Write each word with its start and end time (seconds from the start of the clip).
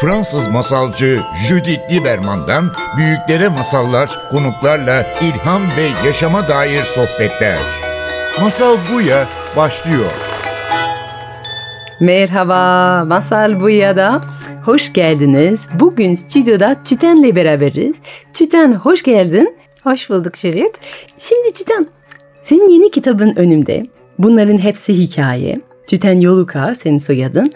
Fransız 0.00 0.48
masalcı 0.48 1.20
Judith 1.48 1.92
Lieberman'dan 1.92 2.64
büyüklere 2.96 3.48
masallar, 3.48 4.10
konuklarla 4.30 5.06
ilham 5.22 5.62
ve 5.62 6.06
yaşama 6.06 6.48
dair 6.48 6.82
sohbetler. 6.82 7.58
Masal 8.40 8.76
Buya 8.92 9.26
başlıyor. 9.56 10.10
Merhaba, 12.00 13.04
Masal 13.04 13.60
Buya'da 13.60 14.20
hoş 14.64 14.92
geldiniz. 14.92 15.68
Bugün 15.80 16.14
stüdyoda 16.14 16.76
Tüten'le 16.84 17.36
beraberiz. 17.36 17.96
Tüten 18.32 18.72
hoş 18.72 19.02
geldin. 19.02 19.56
Hoş 19.82 20.10
bulduk 20.10 20.36
Şerit. 20.36 20.72
Şimdi 21.18 21.52
Tüten, 21.52 21.86
senin 22.42 22.68
yeni 22.68 22.90
kitabın 22.90 23.34
önümde. 23.36 23.86
Bunların 24.18 24.58
hepsi 24.58 24.94
hikaye. 24.94 25.60
Tüten 25.86 26.20
Yoluka 26.20 26.74
senin 26.74 26.98
soyadın. 26.98 27.52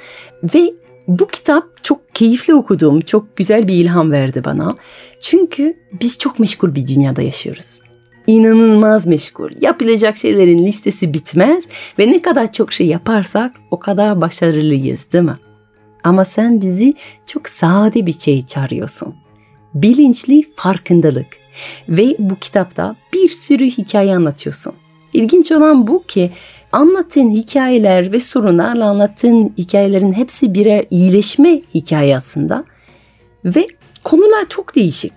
Ve 0.54 0.83
bu 1.08 1.26
kitap 1.26 1.84
çok 1.84 2.14
keyifli 2.14 2.54
okudum. 2.54 3.00
Çok 3.00 3.36
güzel 3.36 3.68
bir 3.68 3.74
ilham 3.74 4.10
verdi 4.12 4.44
bana. 4.44 4.76
Çünkü 5.20 5.76
biz 6.00 6.18
çok 6.18 6.38
meşgul 6.38 6.74
bir 6.74 6.86
dünyada 6.86 7.22
yaşıyoruz. 7.22 7.80
İnanılmaz 8.26 9.06
meşgul. 9.06 9.50
Yapılacak 9.60 10.16
şeylerin 10.16 10.66
listesi 10.66 11.12
bitmez 11.12 11.68
ve 11.98 12.12
ne 12.12 12.22
kadar 12.22 12.52
çok 12.52 12.72
şey 12.72 12.86
yaparsak 12.86 13.52
o 13.70 13.78
kadar 13.78 14.20
başarılıyız 14.20 15.12
değil 15.12 15.24
mi? 15.24 15.38
Ama 16.04 16.24
sen 16.24 16.60
bizi 16.60 16.94
çok 17.26 17.48
sade 17.48 18.06
bir 18.06 18.18
şey 18.18 18.46
çağırıyorsun. 18.46 19.14
Bilinçli 19.74 20.42
farkındalık. 20.56 21.26
Ve 21.88 22.16
bu 22.18 22.36
kitapta 22.36 22.96
bir 23.12 23.28
sürü 23.28 23.66
hikaye 23.66 24.16
anlatıyorsun. 24.16 24.72
İlginç 25.12 25.52
olan 25.52 25.86
bu 25.86 26.02
ki 26.02 26.30
anlattığın 26.74 27.30
hikayeler 27.30 28.12
ve 28.12 28.20
sorunlarla 28.20 28.84
anlattığın 28.84 29.52
hikayelerin 29.58 30.12
hepsi 30.12 30.54
birer 30.54 30.86
iyileşme 30.90 31.62
hikaye 31.74 32.16
aslında. 32.16 32.64
Ve 33.44 33.66
konular 34.04 34.48
çok 34.48 34.76
değişik. 34.76 35.12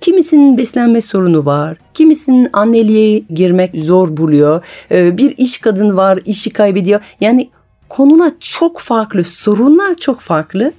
Kimisinin 0.00 0.58
beslenme 0.58 1.00
sorunu 1.00 1.44
var, 1.44 1.78
kimisinin 1.94 2.48
anneliğe 2.52 3.18
girmek 3.18 3.84
zor 3.84 4.16
buluyor, 4.16 4.64
ee, 4.90 5.18
bir 5.18 5.34
iş 5.38 5.58
kadın 5.58 5.96
var, 5.96 6.18
işi 6.26 6.50
kaybediyor. 6.50 7.00
Yani 7.20 7.50
konular 7.88 8.32
çok 8.40 8.80
farklı, 8.80 9.24
sorunlar 9.24 9.94
çok 9.94 10.20
farklı 10.20 10.72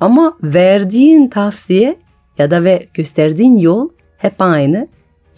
ama 0.00 0.34
verdiğin 0.42 1.28
tavsiye 1.28 1.96
ya 2.38 2.50
da 2.50 2.64
ve 2.64 2.86
gösterdiğin 2.94 3.58
yol 3.58 3.88
hep 4.18 4.34
aynı. 4.38 4.88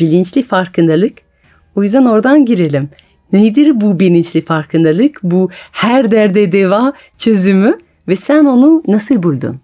Bilinçli 0.01 0.43
farkındalık. 0.43 1.19
O 1.77 1.83
yüzden 1.83 2.05
oradan 2.05 2.45
girelim. 2.45 2.89
Nedir 3.35 3.81
bu 3.81 4.01
bilinçli 4.01 4.45
farkındalık? 4.45 5.21
Bu 5.23 5.51
her 5.73 6.11
derde 6.11 6.53
deva 6.53 6.93
çözümü 7.19 7.79
ve 8.09 8.17
sen 8.17 8.45
onu 8.45 8.83
nasıl 8.89 9.23
buldun? 9.23 9.61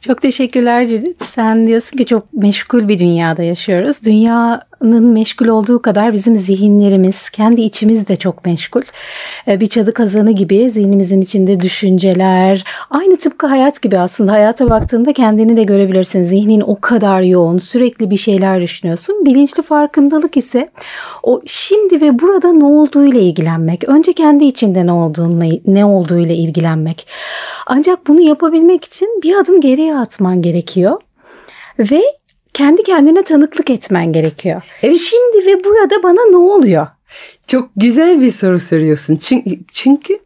Çok 0.00 0.22
teşekkürler 0.22 0.86
Judith. 0.86 1.24
Sen 1.24 1.66
diyorsun 1.66 1.96
ki 1.96 2.06
çok 2.06 2.32
meşgul 2.32 2.88
bir 2.88 2.98
dünyada 2.98 3.42
yaşıyoruz. 3.42 4.06
Dünyanın 4.06 4.60
meşgul 4.92 5.46
olduğu 5.46 5.82
kadar 5.82 6.12
bizim 6.12 6.36
zihinlerimiz, 6.36 7.30
kendi 7.30 7.60
içimiz 7.60 8.08
de 8.08 8.16
çok 8.16 8.44
meşgul. 8.44 8.82
Ee, 9.48 9.60
bir 9.60 9.66
çadı 9.66 9.94
kazanı 9.94 10.32
gibi 10.32 10.70
zihnimizin 10.70 11.20
içinde 11.20 11.60
düşünceler, 11.60 12.64
aynı 12.90 13.16
tıpkı 13.16 13.46
hayat 13.46 13.82
gibi 13.82 13.98
aslında. 13.98 14.32
Hayata 14.32 14.70
baktığında 14.70 15.12
kendini 15.12 15.56
de 15.56 15.62
görebilirsin. 15.62 16.24
Zihnin 16.24 16.60
o 16.60 16.80
kadar 16.80 17.22
yoğun, 17.22 17.58
sürekli 17.58 18.10
bir 18.10 18.16
şeyler 18.16 18.60
düşünüyorsun. 18.60 19.24
Bilinçli 19.24 19.62
farkındalık 19.62 20.36
ise 20.36 20.68
o 21.22 21.40
şimdi 21.46 22.00
ve 22.00 22.18
burada 22.18 22.52
ne 22.52 22.64
olduğuyla 22.64 23.20
ilgilenmek. 23.20 23.88
Önce 23.88 24.12
kendi 24.12 24.44
içinde 24.44 24.86
ne 24.86 24.92
olduğunu, 24.92 25.44
ne 25.66 25.84
olduğuyla 25.84 26.34
ilgilenmek. 26.34 27.06
Ancak 27.66 28.06
bunu 28.06 28.20
yapabilmek 28.20 28.84
için 28.84 29.20
bir 29.22 29.34
adım 29.34 29.60
geriye 29.60 29.96
atman 29.96 30.42
gerekiyor. 30.42 31.00
Ve 31.78 32.02
kendi 32.54 32.82
kendine 32.82 33.22
tanıklık 33.22 33.70
etmen 33.70 34.12
gerekiyor. 34.12 34.62
Evet. 34.82 34.96
Şimdi 34.96 35.46
ve 35.46 35.64
burada 35.64 36.02
bana 36.02 36.30
ne 36.30 36.36
oluyor? 36.36 36.86
Çok 37.46 37.70
güzel 37.76 38.20
bir 38.20 38.30
soru 38.30 38.60
soruyorsun. 38.60 39.16
Çünkü, 39.16 39.58
çünkü 39.72 40.18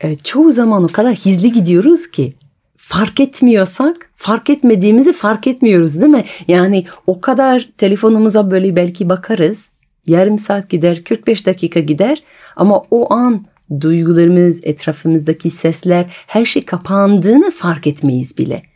e, 0.00 0.14
çoğu 0.14 0.52
zaman 0.52 0.84
o 0.84 0.88
kadar 0.88 1.14
hızlı 1.16 1.48
gidiyoruz 1.48 2.10
ki 2.10 2.34
fark 2.76 3.20
etmiyorsak 3.20 4.10
fark 4.16 4.50
etmediğimizi 4.50 5.12
fark 5.12 5.46
etmiyoruz 5.46 6.00
değil 6.00 6.12
mi? 6.12 6.24
Yani 6.48 6.84
o 7.06 7.20
kadar 7.20 7.68
telefonumuza 7.78 8.50
böyle 8.50 8.76
belki 8.76 9.08
bakarız. 9.08 9.70
Yarım 10.06 10.38
saat 10.38 10.70
gider, 10.70 11.04
45 11.04 11.46
dakika 11.46 11.80
gider 11.80 12.22
ama 12.56 12.82
o 12.90 13.12
an 13.12 13.44
duygularımız, 13.80 14.60
etrafımızdaki 14.62 15.50
sesler 15.50 16.06
her 16.26 16.44
şey 16.44 16.62
kapandığını 16.62 17.50
fark 17.50 17.86
etmeyiz 17.86 18.38
bile. 18.38 18.69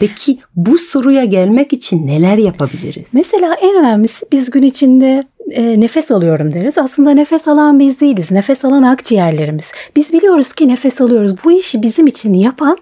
Peki 0.00 0.38
bu 0.56 0.78
soruya 0.78 1.24
gelmek 1.24 1.72
için 1.72 2.06
neler 2.06 2.38
yapabiliriz? 2.38 3.06
Mesela 3.12 3.54
en 3.54 3.76
önemlisi 3.76 4.26
biz 4.32 4.50
gün 4.50 4.62
içinde 4.62 5.24
e, 5.50 5.80
nefes 5.80 6.10
alıyorum 6.10 6.52
deriz. 6.52 6.78
Aslında 6.78 7.10
nefes 7.10 7.48
alan 7.48 7.78
biz 7.78 8.00
değiliz. 8.00 8.30
Nefes 8.30 8.64
alan 8.64 8.82
akciğerlerimiz. 8.82 9.72
Biz 9.96 10.12
biliyoruz 10.12 10.52
ki 10.52 10.68
nefes 10.68 11.00
alıyoruz. 11.00 11.34
Bu 11.44 11.52
işi 11.52 11.82
bizim 11.82 12.06
için 12.06 12.34
yapan 12.34 12.78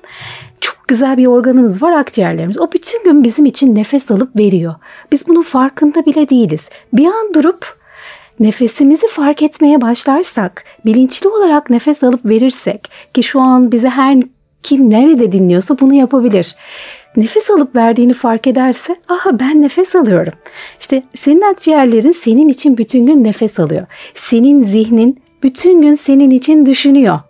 çok 0.60 0.88
güzel 0.88 1.16
bir 1.16 1.26
organımız 1.26 1.82
var 1.82 1.92
akciğerlerimiz. 1.92 2.60
O 2.60 2.72
bütün 2.72 3.04
gün 3.04 3.24
bizim 3.24 3.46
için 3.46 3.74
nefes 3.74 4.10
alıp 4.10 4.36
veriyor. 4.36 4.74
Biz 5.12 5.28
bunun 5.28 5.42
farkında 5.42 6.06
bile 6.06 6.28
değiliz. 6.28 6.68
Bir 6.92 7.06
an 7.06 7.34
durup 7.34 7.78
nefesimizi 8.40 9.06
fark 9.06 9.42
etmeye 9.42 9.80
başlarsak, 9.80 10.64
bilinçli 10.84 11.28
olarak 11.28 11.70
nefes 11.70 12.02
alıp 12.02 12.24
verirsek 12.24 12.90
ki 13.14 13.22
şu 13.22 13.40
an 13.40 13.72
bize 13.72 13.88
her 13.88 14.18
kim 14.62 14.90
nerede 14.90 15.32
dinliyorsa 15.32 15.80
bunu 15.80 15.94
yapabilir. 15.94 16.56
Nefes 17.16 17.50
alıp 17.50 17.76
verdiğini 17.76 18.12
fark 18.12 18.46
ederse 18.46 18.96
aha 19.08 19.40
ben 19.40 19.62
nefes 19.62 19.96
alıyorum. 19.96 20.32
İşte 20.80 21.02
senin 21.14 21.42
akciğerlerin 21.42 22.12
senin 22.12 22.48
için 22.48 22.78
bütün 22.78 23.06
gün 23.06 23.24
nefes 23.24 23.60
alıyor. 23.60 23.86
Senin 24.14 24.62
zihnin 24.62 25.22
bütün 25.42 25.82
gün 25.82 25.94
senin 25.94 26.30
için 26.30 26.66
düşünüyor. 26.66 27.20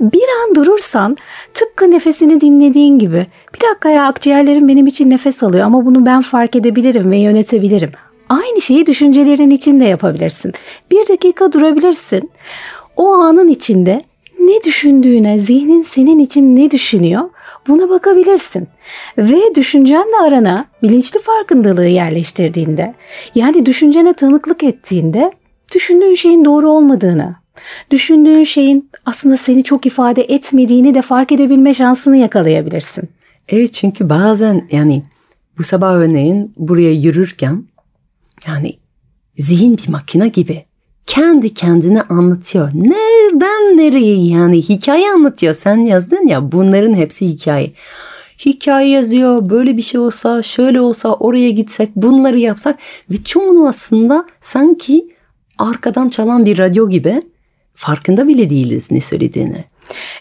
Bir 0.00 0.22
an 0.42 0.54
durursan 0.54 1.16
tıpkı 1.54 1.90
nefesini 1.90 2.40
dinlediğin 2.40 2.98
gibi 2.98 3.26
bir 3.54 3.68
dakika 3.70 3.90
ya 3.90 4.06
akciğerlerim 4.06 4.68
benim 4.68 4.86
için 4.86 5.10
nefes 5.10 5.42
alıyor 5.42 5.66
ama 5.66 5.86
bunu 5.86 6.06
ben 6.06 6.20
fark 6.20 6.56
edebilirim 6.56 7.10
ve 7.10 7.18
yönetebilirim. 7.18 7.90
Aynı 8.28 8.60
şeyi 8.60 8.86
düşüncelerin 8.86 9.50
içinde 9.50 9.84
yapabilirsin. 9.84 10.52
Bir 10.90 11.08
dakika 11.08 11.52
durabilirsin. 11.52 12.30
O 12.96 13.12
anın 13.12 13.48
içinde 13.48 14.02
ne 14.40 14.64
düşündüğüne, 14.64 15.38
zihnin 15.38 15.82
senin 15.82 16.18
için 16.18 16.56
ne 16.56 16.70
düşünüyor 16.70 17.30
buna 17.68 17.88
bakabilirsin. 17.88 18.68
Ve 19.18 19.54
düşüncenle 19.54 20.16
arana 20.22 20.64
bilinçli 20.82 21.20
farkındalığı 21.20 21.86
yerleştirdiğinde, 21.86 22.94
yani 23.34 23.66
düşüncene 23.66 24.12
tanıklık 24.12 24.64
ettiğinde 24.64 25.32
düşündüğün 25.74 26.14
şeyin 26.14 26.44
doğru 26.44 26.70
olmadığını, 26.70 27.36
düşündüğün 27.90 28.44
şeyin 28.44 28.90
aslında 29.06 29.36
seni 29.36 29.64
çok 29.64 29.86
ifade 29.86 30.22
etmediğini 30.22 30.94
de 30.94 31.02
fark 31.02 31.32
edebilme 31.32 31.74
şansını 31.74 32.16
yakalayabilirsin. 32.16 33.08
Evet 33.48 33.72
çünkü 33.72 34.08
bazen 34.08 34.68
yani 34.72 35.02
bu 35.58 35.62
sabah 35.62 35.92
örneğin 35.92 36.52
buraya 36.56 36.92
yürürken 36.92 37.64
yani 38.46 38.72
zihin 39.38 39.78
bir 39.78 39.88
makine 39.88 40.28
gibi 40.28 40.64
kendi 41.06 41.54
kendine 41.54 42.02
anlatıyor. 42.02 42.70
Nereden 42.74 43.76
nereye 43.76 44.26
yani 44.26 44.62
hikaye 44.62 45.10
anlatıyor. 45.10 45.54
Sen 45.54 45.76
yazdın 45.76 46.26
ya 46.26 46.52
bunların 46.52 46.94
hepsi 46.94 47.26
hikaye. 47.26 47.72
Hikaye 48.44 48.88
yazıyor 48.88 49.50
böyle 49.50 49.76
bir 49.76 49.82
şey 49.82 50.00
olsa 50.00 50.42
şöyle 50.42 50.80
olsa 50.80 51.14
oraya 51.14 51.50
gitsek 51.50 51.96
bunları 51.96 52.38
yapsak 52.38 52.78
ve 53.10 53.24
çoğunu 53.24 53.68
aslında 53.68 54.26
sanki 54.40 55.08
arkadan 55.58 56.08
çalan 56.08 56.46
bir 56.46 56.58
radyo 56.58 56.88
gibi 56.88 57.22
farkında 57.74 58.28
bile 58.28 58.50
değiliz 58.50 58.90
ne 58.90 59.00
söylediğini. 59.00 59.64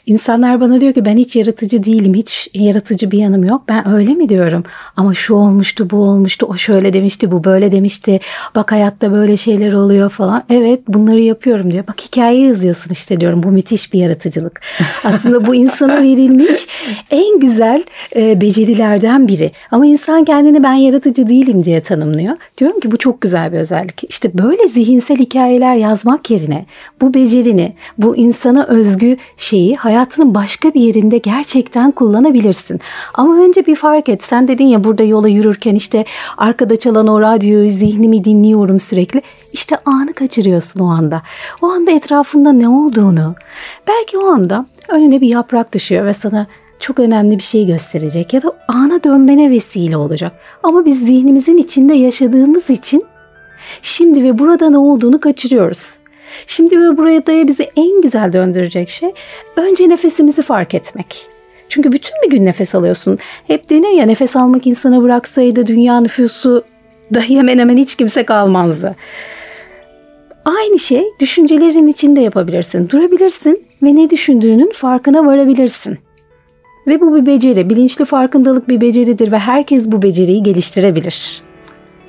İnsanlar 0.05 0.61
bana 0.61 0.81
diyor 0.81 0.93
ki 0.93 1.05
ben 1.05 1.17
hiç 1.17 1.35
yaratıcı 1.35 1.83
değilim, 1.83 2.13
hiç 2.13 2.49
yaratıcı 2.53 3.11
bir 3.11 3.17
yanım 3.17 3.43
yok. 3.43 3.61
Ben 3.69 3.89
öyle 3.89 4.13
mi 4.13 4.29
diyorum? 4.29 4.63
Ama 4.97 5.13
şu 5.13 5.33
olmuştu, 5.33 5.89
bu 5.89 5.97
olmuştu, 5.97 6.45
o 6.49 6.57
şöyle 6.57 6.93
demişti, 6.93 7.31
bu 7.31 7.43
böyle 7.43 7.71
demişti. 7.71 8.19
Bak 8.55 8.71
hayatta 8.71 9.13
böyle 9.13 9.37
şeyler 9.37 9.73
oluyor 9.73 10.09
falan. 10.09 10.43
Evet 10.49 10.79
bunları 10.87 11.19
yapıyorum 11.19 11.71
diyor. 11.71 11.87
Bak 11.87 12.01
hikaye 12.01 12.45
yazıyorsun 12.47 12.91
işte 12.91 13.19
diyorum. 13.19 13.43
Bu 13.43 13.47
müthiş 13.47 13.93
bir 13.93 13.99
yaratıcılık. 13.99 14.61
Aslında 15.03 15.45
bu 15.47 15.55
insana 15.55 16.01
verilmiş 16.01 16.67
en 17.11 17.39
güzel 17.39 17.83
e, 18.15 18.41
becerilerden 18.41 19.27
biri. 19.27 19.51
Ama 19.71 19.85
insan 19.85 20.25
kendini 20.25 20.63
ben 20.63 20.73
yaratıcı 20.73 21.27
değilim 21.27 21.63
diye 21.63 21.81
tanımlıyor. 21.81 22.37
Diyorum 22.57 22.79
ki 22.79 22.91
bu 22.91 22.97
çok 22.97 23.21
güzel 23.21 23.51
bir 23.51 23.57
özellik. 23.57 24.03
İşte 24.09 24.37
böyle 24.37 24.67
zihinsel 24.67 25.17
hikayeler 25.17 25.75
yazmak 25.75 26.31
yerine 26.31 26.65
bu 27.01 27.13
becerini, 27.13 27.73
bu 27.97 28.17
insana 28.17 28.65
özgü 28.65 29.17
şey 29.37 29.58
şeyi 29.59 29.75
hayatının 29.75 30.35
başka 30.35 30.73
bir 30.73 30.81
yerinde 30.81 31.17
gerçekten 31.17 31.91
kullanabilirsin. 31.91 32.79
Ama 33.13 33.37
önce 33.37 33.65
bir 33.65 33.75
fark 33.75 34.09
et. 34.09 34.23
Sen 34.23 34.47
dedin 34.47 34.65
ya 34.65 34.83
burada 34.83 35.03
yola 35.03 35.27
yürürken 35.27 35.75
işte 35.75 36.05
arkada 36.37 36.75
çalan 36.75 37.07
o 37.07 37.21
radyoyu 37.21 37.69
zihnimi 37.69 38.23
dinliyorum 38.23 38.79
sürekli. 38.79 39.21
İşte 39.53 39.77
anı 39.85 40.13
kaçırıyorsun 40.13 40.79
o 40.79 40.87
anda. 40.87 41.21
O 41.61 41.67
anda 41.67 41.91
etrafında 41.91 42.51
ne 42.51 42.69
olduğunu. 42.69 43.35
Belki 43.87 44.17
o 44.17 44.25
anda 44.31 44.65
önüne 44.87 45.21
bir 45.21 45.27
yaprak 45.27 45.73
düşüyor 45.73 46.05
ve 46.05 46.13
sana 46.13 46.47
çok 46.79 46.99
önemli 46.99 47.37
bir 47.37 47.43
şey 47.43 47.65
gösterecek 47.65 48.33
ya 48.33 48.41
da 48.41 48.51
ana 48.67 49.03
dönmene 49.03 49.49
vesile 49.49 49.97
olacak. 49.97 50.31
Ama 50.63 50.85
biz 50.85 50.99
zihnimizin 50.99 51.57
içinde 51.57 51.93
yaşadığımız 51.93 52.69
için 52.69 53.05
şimdi 53.81 54.23
ve 54.23 54.39
burada 54.39 54.69
ne 54.69 54.77
olduğunu 54.77 55.19
kaçırıyoruz. 55.19 55.98
Şimdi 56.47 56.81
ve 56.81 56.97
burada 56.97 57.47
bizi 57.47 57.71
en 57.75 58.01
güzel 58.01 58.33
döndürecek 58.33 58.89
şey 58.89 59.09
önce 59.55 59.89
nefesimizi 59.89 60.41
fark 60.41 60.73
etmek. 60.73 61.27
Çünkü 61.69 61.91
bütün 61.91 62.13
bir 62.23 62.29
gün 62.29 62.45
nefes 62.45 62.75
alıyorsun. 62.75 63.17
Hep 63.47 63.69
denir 63.69 63.89
ya 63.89 64.05
nefes 64.05 64.35
almak 64.35 64.67
insana 64.67 65.01
bıraksaydı 65.01 65.67
dünya 65.67 66.01
nüfusu 66.01 66.63
dahi 67.13 67.37
hemen 67.37 67.59
hemen 67.59 67.77
hiç 67.77 67.95
kimse 67.95 68.23
kalmazdı. 68.23 68.95
Aynı 70.45 70.79
şey 70.79 71.03
düşüncelerin 71.19 71.87
içinde 71.87 72.21
yapabilirsin. 72.21 72.89
Durabilirsin 72.89 73.63
ve 73.83 73.95
ne 73.95 74.09
düşündüğünün 74.09 74.71
farkına 74.73 75.25
varabilirsin. 75.25 75.97
Ve 76.87 77.01
bu 77.01 77.15
bir 77.15 77.25
beceri, 77.25 77.69
bilinçli 77.69 78.05
farkındalık 78.05 78.69
bir 78.69 78.81
beceridir 78.81 79.31
ve 79.31 79.39
herkes 79.39 79.91
bu 79.91 80.01
beceriyi 80.01 80.43
geliştirebilir. 80.43 81.41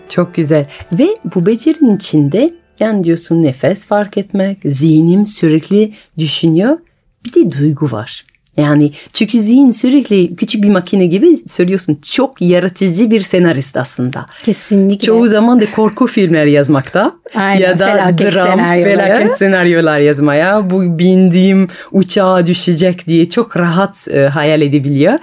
Çok 0.09 0.35
güzel. 0.35 0.67
Ve 0.93 1.09
bu 1.35 1.47
becerinin 1.47 1.97
içinde 1.97 2.55
yani 2.81 3.05
diyorsun 3.05 3.43
nefes 3.43 3.87
fark 3.87 4.19
etmek, 4.19 4.59
zihnim 4.65 5.27
sürekli 5.27 5.93
düşünüyor. 6.19 6.79
Bir 7.25 7.33
de 7.35 7.59
duygu 7.59 7.93
var. 7.93 8.25
Yani 8.57 8.91
çünkü 9.13 9.41
zihin 9.41 9.71
sürekli 9.71 10.37
küçük 10.37 10.63
bir 10.63 10.69
makine 10.69 11.07
gibi 11.07 11.37
söylüyorsun. 11.37 11.99
Çok 12.03 12.43
yaratıcı 12.43 13.11
bir 13.11 13.21
senarist 13.21 13.77
aslında. 13.77 14.27
Kesinlikle. 14.45 15.07
Çoğu 15.07 15.29
zaman 15.29 15.61
da 15.61 15.71
korku 15.71 16.07
filmler 16.07 16.47
yazmakta. 16.47 17.13
Aynen, 17.35 17.61
ya 17.61 17.79
da 17.79 17.87
felaket 17.87 18.35
dram, 18.35 18.47
senaryoları. 18.47 18.97
felaket 18.97 19.39
senaryolar 19.39 19.99
yazmaya. 19.99 20.71
Bu 20.71 20.99
bindiğim 20.99 21.69
uçağa 21.93 22.47
düşecek 22.47 23.07
diye 23.07 23.29
çok 23.29 23.57
rahat 23.57 24.09
e, 24.11 24.21
hayal 24.21 24.63
edebiliyor. 24.63 25.19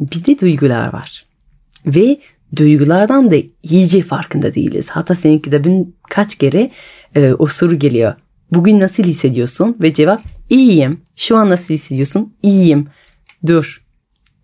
Bir 0.00 0.24
de 0.24 0.38
duygular 0.38 0.92
var. 0.92 1.24
Ve 1.86 2.18
duygulardan 2.56 3.30
da 3.30 3.36
iyice 3.62 4.02
farkında 4.02 4.54
değiliz. 4.54 4.88
Hatta 4.88 5.14
senin 5.14 5.38
kitabın 5.38 5.94
kaç 6.10 6.34
kere 6.34 6.70
e, 7.14 7.32
o 7.32 7.46
soru 7.46 7.78
geliyor. 7.78 8.14
Bugün 8.52 8.80
nasıl 8.80 9.04
hissediyorsun? 9.04 9.76
Ve 9.80 9.94
cevap 9.94 10.22
iyiyim. 10.50 11.00
Şu 11.16 11.36
an 11.36 11.50
nasıl 11.50 11.74
hissediyorsun? 11.74 12.34
İyiyim. 12.42 12.88
Dur. 13.46 13.82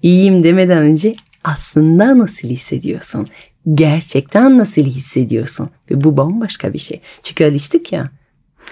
İyiyim 0.03 0.45
demeden 0.45 0.79
önce 0.79 1.15
aslında 1.45 2.19
nasıl 2.19 2.49
hissediyorsun? 2.49 3.27
Gerçekten 3.75 4.59
nasıl 4.59 4.83
hissediyorsun? 4.83 5.71
Ve 5.91 6.05
bu 6.05 6.17
bambaşka 6.17 6.73
bir 6.73 6.79
şey. 6.79 7.01
Çünkü 7.23 7.45
alıştık 7.45 7.93
ya. 7.93 8.11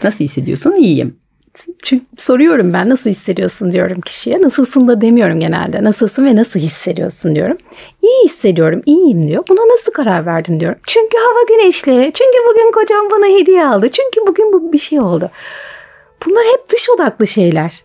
Nasıl 0.04 0.24
hissediyorsun? 0.24 0.72
İyiyim. 0.72 1.16
Çünkü 1.82 2.04
soruyorum 2.16 2.72
ben 2.72 2.88
nasıl 2.88 3.10
hissediyorsun 3.10 3.72
diyorum 3.72 4.00
kişiye. 4.00 4.42
Nasılsın 4.42 4.88
da 4.88 5.00
demiyorum 5.00 5.40
genelde. 5.40 5.84
Nasılsın 5.84 6.26
ve 6.26 6.36
nasıl 6.36 6.60
hissediyorsun 6.60 7.34
diyorum. 7.34 7.56
İyi 8.02 8.24
hissediyorum, 8.24 8.82
iyiyim 8.86 9.28
diyor. 9.28 9.44
Buna 9.48 9.60
nasıl 9.60 9.92
karar 9.92 10.26
verdin 10.26 10.60
diyorum. 10.60 10.78
Çünkü 10.86 11.18
hava 11.18 11.42
güneşli. 11.48 12.10
Çünkü 12.14 12.38
bugün 12.50 12.72
kocam 12.72 13.10
bana 13.10 13.38
hediye 13.38 13.66
aldı. 13.66 13.88
Çünkü 13.88 14.26
bugün 14.26 14.52
bu 14.52 14.72
bir 14.72 14.78
şey 14.78 15.00
oldu. 15.00 15.30
Bunlar 16.26 16.44
hep 16.44 16.70
dış 16.70 16.90
odaklı 16.90 17.26
şeyler. 17.26 17.84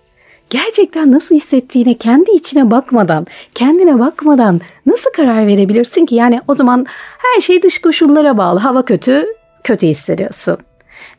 Gerçekten 0.50 1.12
nasıl 1.12 1.36
hissettiğine 1.36 1.94
kendi 1.94 2.32
içine 2.32 2.72
bakmadan, 2.72 3.28
kendine 3.56 4.00
bakmadan 4.00 4.62
nasıl 4.86 5.12
karar 5.12 5.48
verebilirsin 5.48 6.06
ki? 6.06 6.16
Yani 6.16 6.42
o 6.48 6.54
zaman 6.54 6.86
her 7.18 7.42
şey 7.42 7.64
dış 7.64 7.82
koşullara 7.82 8.38
bağlı. 8.38 8.60
Hava 8.60 8.86
kötü, 8.86 9.26
kötü 9.64 9.88
hissediyorsun. 9.88 10.58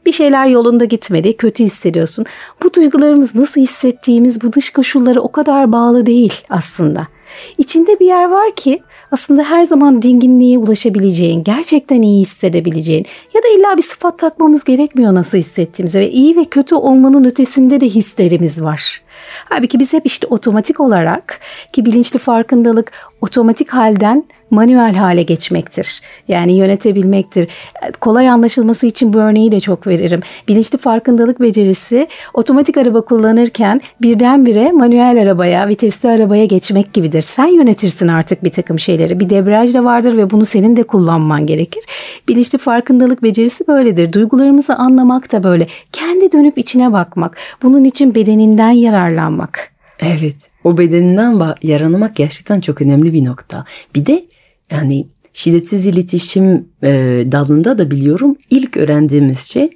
Bir 0.07 0.13
şeyler 0.13 0.47
yolunda 0.47 0.85
gitmedi, 0.85 1.37
kötü 1.37 1.65
hissediyorsun. 1.65 2.27
Bu 2.63 2.75
duygularımız 2.75 3.35
nasıl 3.35 3.61
hissettiğimiz 3.61 4.43
bu 4.43 4.53
dış 4.53 4.71
koşullara 4.71 5.21
o 5.21 5.33
kadar 5.33 5.73
bağlı 5.73 6.07
değil 6.07 6.35
aslında. 6.51 7.07
İçinde 7.59 8.01
bir 8.01 8.07
yer 8.07 8.25
var 8.25 8.55
ki 8.57 8.83
aslında 9.13 9.45
her 9.45 9.63
zaman 9.63 10.03
dinginliğe 10.03 10.59
ulaşabileceğin, 10.59 11.45
gerçekten 11.45 12.03
iyi 12.03 12.21
hissedebileceğin 12.21 13.07
ya 13.35 13.43
da 13.43 13.49
illa 13.49 13.77
bir 13.77 13.83
sıfat 13.83 14.19
takmamız 14.19 14.65
gerekmiyor 14.65 15.15
nasıl 15.15 15.39
hissettiğimize 15.39 16.01
ve 16.01 16.11
iyi 16.11 16.37
ve 16.37 16.45
kötü 16.45 16.75
olmanın 16.75 17.25
ötesinde 17.25 17.81
de 17.81 17.87
hislerimiz 17.87 18.63
var. 18.63 19.03
Halbuki 19.45 19.81
biz 19.81 19.93
hep 19.93 20.07
işte 20.07 20.27
otomatik 20.27 20.81
olarak 20.81 21.41
ki 21.73 21.85
bilinçli 21.87 22.19
farkındalık 22.19 22.93
otomatik 23.21 23.71
halden 23.71 24.25
manuel 24.51 24.95
hale 24.95 25.23
geçmektir. 25.23 26.01
Yani 26.29 26.53
yönetebilmektir. 26.53 27.49
Kolay 28.01 28.29
anlaşılması 28.29 28.87
için 28.87 29.13
bu 29.13 29.19
örneği 29.19 29.53
de 29.53 29.61
çok 29.61 29.87
veririm. 29.87 30.21
Bilinçli 30.49 30.79
farkındalık 30.79 31.41
becerisi 31.41 32.09
otomatik 32.35 32.77
araba 32.77 33.01
kullanırken 33.01 33.81
birdenbire 34.03 34.73
manuel 34.73 35.23
arabaya, 35.23 35.69
vitesli 35.69 36.09
arabaya 36.09 36.45
geçmek 36.45 36.93
gibidir. 36.93 37.23
Sen 37.23 37.47
yönetirsin 37.47 38.09
artık 38.09 38.45
bir 38.45 38.53
takım 38.53 38.79
şeyleri. 38.79 39.21
Bir 39.21 39.31
debriyaj 39.31 39.75
da 39.75 39.85
vardır 39.85 40.17
ve 40.17 40.31
bunu 40.31 40.45
senin 40.45 40.77
de 40.77 40.83
kullanman 40.83 41.47
gerekir. 41.47 41.85
Bilinçli 42.29 42.59
farkındalık 42.59 43.23
becerisi 43.23 43.67
böyledir. 43.69 44.13
Duygularımızı 44.13 44.75
anlamak 44.75 45.33
da 45.33 45.43
böyle. 45.43 45.67
Kendi 45.93 46.33
dönüp 46.33 46.59
içine 46.59 46.93
bakmak. 46.93 47.37
Bunun 47.63 47.85
için 47.85 48.15
bedeninden 48.15 48.71
yararlanmak. 49.11 49.71
Evet. 50.01 50.51
O 50.65 50.79
bedeninden 50.79 51.55
yaranmak 51.63 52.17
gerçekten 52.17 52.61
çok 52.61 52.83
önemli 52.83 53.13
bir 53.13 53.25
nokta. 53.25 53.65
Bir 53.95 54.07
de 54.07 54.25
yani 54.71 55.09
şiddetsiz 55.33 55.87
iletişim 55.87 56.69
e, 56.83 56.89
dalında 57.33 57.79
da 57.79 57.91
biliyorum 57.91 58.37
ilk 58.51 58.77
öğrendiğimiz 58.77 59.39
şey 59.41 59.71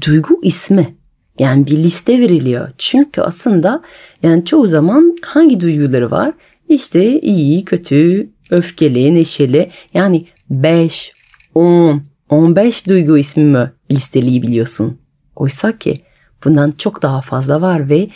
duygu 0.00 0.40
ismi. 0.42 0.94
Yani 1.38 1.66
bir 1.66 1.76
liste 1.76 2.20
veriliyor. 2.20 2.70
Çünkü 2.78 3.20
aslında 3.20 3.82
yani 4.22 4.44
çoğu 4.44 4.68
zaman 4.68 5.16
hangi 5.22 5.60
duyguları 5.60 6.10
var? 6.10 6.34
İşte 6.68 7.20
iyi, 7.20 7.64
kötü, 7.64 8.30
öfkeli, 8.50 9.14
neşeli. 9.14 9.70
Yani 9.94 10.26
5, 10.50 11.12
10, 11.54 12.02
15 12.28 12.88
duygu 12.88 13.18
ismi 13.18 13.44
mi 13.44 13.72
listeleyebiliyorsun? 13.90 14.98
Oysa 15.36 15.78
ki 15.78 16.03
bundan 16.44 16.74
çok 16.78 17.02
daha 17.02 17.20
fazla 17.20 17.60
var 17.60 17.90
ve 17.90 18.08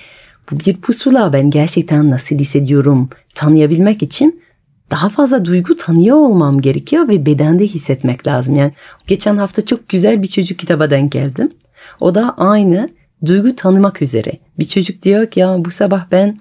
bu 0.51 0.61
bir 0.61 0.77
pusula 0.77 1.33
ben 1.33 1.51
gerçekten 1.51 2.11
nasıl 2.11 2.39
hissediyorum 2.39 3.09
tanıyabilmek 3.35 4.03
için 4.03 4.43
daha 4.91 5.09
fazla 5.09 5.45
duygu 5.45 5.75
tanıyor 5.75 6.17
olmam 6.17 6.61
gerekiyor 6.61 7.09
ve 7.09 7.27
bedende 7.27 7.65
hissetmek 7.67 8.27
lazım. 8.27 8.57
Yani 8.57 8.73
geçen 9.07 9.37
hafta 9.37 9.67
çok 9.67 9.89
güzel 9.89 10.23
bir 10.23 10.27
çocuk 10.27 10.59
kitaba 10.59 10.91
denk 10.91 11.13
geldim. 11.13 11.53
O 12.01 12.15
da 12.15 12.35
aynı 12.37 12.89
duygu 13.27 13.55
tanımak 13.55 14.03
üzere. 14.03 14.33
Bir 14.59 14.65
çocuk 14.65 15.03
diyor 15.03 15.31
ki 15.31 15.41
ya 15.41 15.65
bu 15.65 15.71
sabah 15.71 16.07
ben 16.13 16.41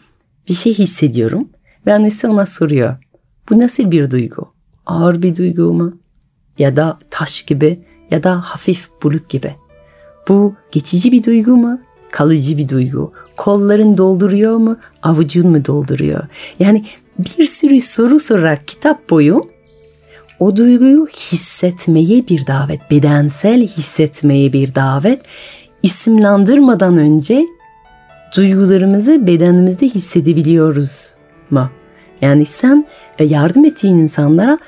bir 0.49 0.53
şey 0.53 0.73
hissediyorum 0.73 1.49
ve 1.85 1.93
annesi 1.93 2.27
ona 2.27 2.45
soruyor. 2.45 2.95
Bu 3.49 3.59
nasıl 3.59 3.91
bir 3.91 4.11
duygu? 4.11 4.53
Ağır 4.85 5.21
bir 5.21 5.35
duygu 5.35 5.73
mu? 5.73 5.97
Ya 6.57 6.75
da 6.75 6.99
taş 7.09 7.43
gibi 7.43 7.79
ya 8.11 8.23
da 8.23 8.41
hafif 8.41 8.89
bulut 9.03 9.29
gibi. 9.29 9.55
Bu 10.27 10.55
geçici 10.71 11.11
bir 11.11 11.23
duygu 11.23 11.51
mu? 11.51 11.79
Kalıcı 12.11 12.57
bir 12.57 12.69
duygu. 12.69 13.11
Kolların 13.37 13.97
dolduruyor 13.97 14.57
mu? 14.57 14.77
Avucun 15.03 15.51
mu 15.51 15.65
dolduruyor? 15.65 16.23
Yani 16.59 16.85
bir 17.39 17.47
sürü 17.47 17.81
soru 17.81 18.19
sorarak 18.19 18.67
kitap 18.67 19.09
boyu 19.09 19.41
o 20.39 20.55
duyguyu 20.55 21.07
hissetmeye 21.07 22.27
bir 22.27 22.47
davet, 22.47 22.91
bedensel 22.91 23.61
hissetmeye 23.61 24.53
bir 24.53 24.75
davet, 24.75 25.21
isimlandırmadan 25.83 26.97
önce 26.97 27.45
duygularımızı 28.35 29.27
bedenimizde 29.27 29.85
hissedebiliyoruz 29.85 31.17
mu? 31.49 31.69
Yani 32.21 32.45
sen 32.45 32.87
yardım 33.19 33.65
ettiğin 33.65 33.97
insanlara 33.97 34.59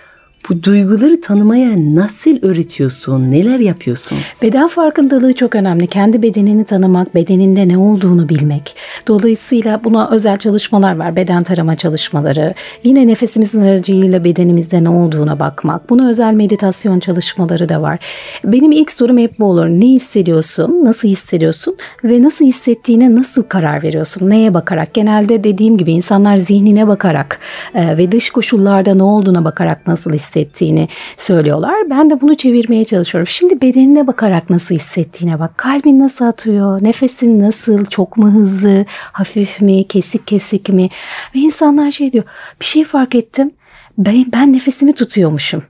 bu 0.50 0.64
duyguları 0.64 1.22
tanımaya 1.22 1.72
nasıl 1.78 2.38
öğretiyorsun? 2.42 3.32
Neler 3.32 3.60
yapıyorsun? 3.60 4.18
Beden 4.42 4.68
farkındalığı 4.68 5.34
çok 5.34 5.56
önemli. 5.56 5.88
Kendi 5.88 6.22
bedenini 6.22 6.66
tanımak, 6.66 7.16
bedeninde 7.16 7.68
ne 7.68 7.78
olduğunu 7.78 8.30
bilmek. 8.30 8.76
Dolayısıyla 9.08 9.84
buna 9.84 10.10
özel 10.10 10.38
çalışmalar 10.38 10.98
var. 10.98 11.16
Beden 11.16 11.44
tarama 11.44 11.76
çalışmaları. 11.76 12.54
Yine 12.84 13.08
nefesimizin 13.08 13.62
aracılığıyla 13.62 14.24
bedenimizde 14.24 14.84
ne 14.84 14.90
olduğuna 14.90 15.40
bakmak. 15.40 15.90
Buna 15.90 16.10
özel 16.10 16.34
meditasyon 16.34 17.00
çalışmaları 17.00 17.70
da 17.70 17.82
var. 17.82 18.00
Benim 18.44 18.72
ilk 18.72 18.92
sorum 18.92 19.18
hep 19.18 19.40
bu 19.40 19.46
olur. 19.46 19.66
Ne 19.68 19.86
hissediyorsun? 19.86 20.86
Nasıl 20.86 21.08
hissediyorsun? 21.08 21.78
Ve 22.04 22.22
nasıl 22.22 22.46
hissettiğine 22.46 23.16
nasıl 23.16 23.44
karar 23.44 23.84
veriyorsun? 23.84 24.30
Neye 24.30 24.54
bakarak? 24.54 24.94
Genelde 24.94 25.44
dediğim 25.44 25.78
gibi 25.78 25.92
insanlar 25.92 26.38
zihnine 26.38 26.88
bakarak 26.88 27.40
e, 27.76 27.98
ve 27.98 28.12
dış 28.12 28.30
koşullarda 28.30 28.96
ne 28.96 29.04
olduğuna 29.04 29.46
bakarak 29.46 29.88
nasıl 29.88 30.14
hissediyorsun? 30.14 30.39
Hissettiğini 30.40 30.88
söylüyorlar. 31.18 31.90
Ben 31.90 32.10
de 32.10 32.22
bunu 32.22 32.36
çevirmeye 32.36 32.86
çalışıyorum. 32.86 33.28
Şimdi 33.28 33.62
bedenine 33.62 34.08
bakarak 34.08 34.50
nasıl 34.50 34.76
hissettiğine 34.76 35.40
bak. 35.40 35.58
Kalbin 35.58 36.00
nasıl 36.00 36.26
atıyor? 36.26 36.84
Nefesin 36.84 37.40
nasıl? 37.40 37.86
Çok 37.86 38.18
mu 38.18 38.32
hızlı? 38.32 38.86
Hafif 38.90 39.62
mi? 39.62 39.88
Kesik 39.88 40.28
kesik 40.28 40.70
mi? 40.70 40.90
Ve 41.36 41.40
insanlar 41.40 41.92
şey 41.92 42.14
diyor. 42.14 42.24
Bir 42.62 42.66
şey 42.66 42.84
fark 42.84 43.16
ettim. 43.16 43.52
Ben, 43.98 44.26
ben 44.34 44.54
nefesimi 44.54 44.94
tutuyormuşum. 44.94 45.64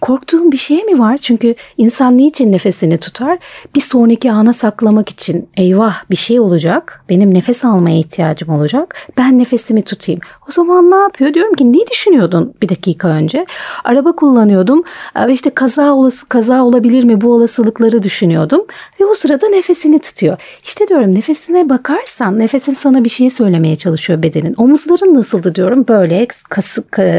Korktuğum 0.00 0.52
bir 0.52 0.56
şey 0.56 0.84
mi 0.84 0.98
var? 0.98 1.16
Çünkü 1.16 1.54
insan 1.76 2.18
niçin 2.18 2.52
nefesini 2.52 2.98
tutar? 2.98 3.38
Bir 3.76 3.80
sonraki 3.80 4.32
ana 4.32 4.52
saklamak 4.52 5.08
için 5.08 5.48
eyvah 5.56 6.10
bir 6.10 6.16
şey 6.16 6.40
olacak. 6.40 7.04
Benim 7.08 7.34
nefes 7.34 7.64
almaya 7.64 7.98
ihtiyacım 7.98 8.48
olacak. 8.48 8.94
Ben 9.16 9.38
nefesimi 9.38 9.82
tutayım. 9.82 10.20
O 10.48 10.52
zaman 10.52 10.90
ne 10.90 10.96
yapıyor? 10.96 11.34
Diyorum 11.34 11.54
ki 11.54 11.72
ne 11.72 11.86
düşünüyordun 11.90 12.54
bir 12.62 12.68
dakika 12.68 13.08
önce? 13.08 13.46
Araba 13.84 14.12
kullanıyordum. 14.12 14.82
Ve 15.26 15.32
işte 15.32 15.50
kaza 15.50 15.92
olası 15.94 16.28
kaza 16.28 16.64
olabilir 16.64 17.04
mi? 17.04 17.20
Bu 17.20 17.32
olasılıkları 17.32 18.02
düşünüyordum. 18.02 18.64
Ve 19.00 19.04
o 19.04 19.14
sırada 19.14 19.48
nefesini 19.48 19.98
tutuyor. 19.98 20.60
İşte 20.64 20.88
diyorum 20.88 21.14
nefesine 21.14 21.68
bakarsan 21.68 22.38
nefesin 22.38 22.74
sana 22.74 23.04
bir 23.04 23.08
şey 23.08 23.30
söylemeye 23.30 23.76
çalışıyor 23.76 24.22
bedenin. 24.22 24.54
Omuzların 24.56 25.14
nasıldı 25.14 25.54
diyorum. 25.54 25.88
Böyle 25.88 26.26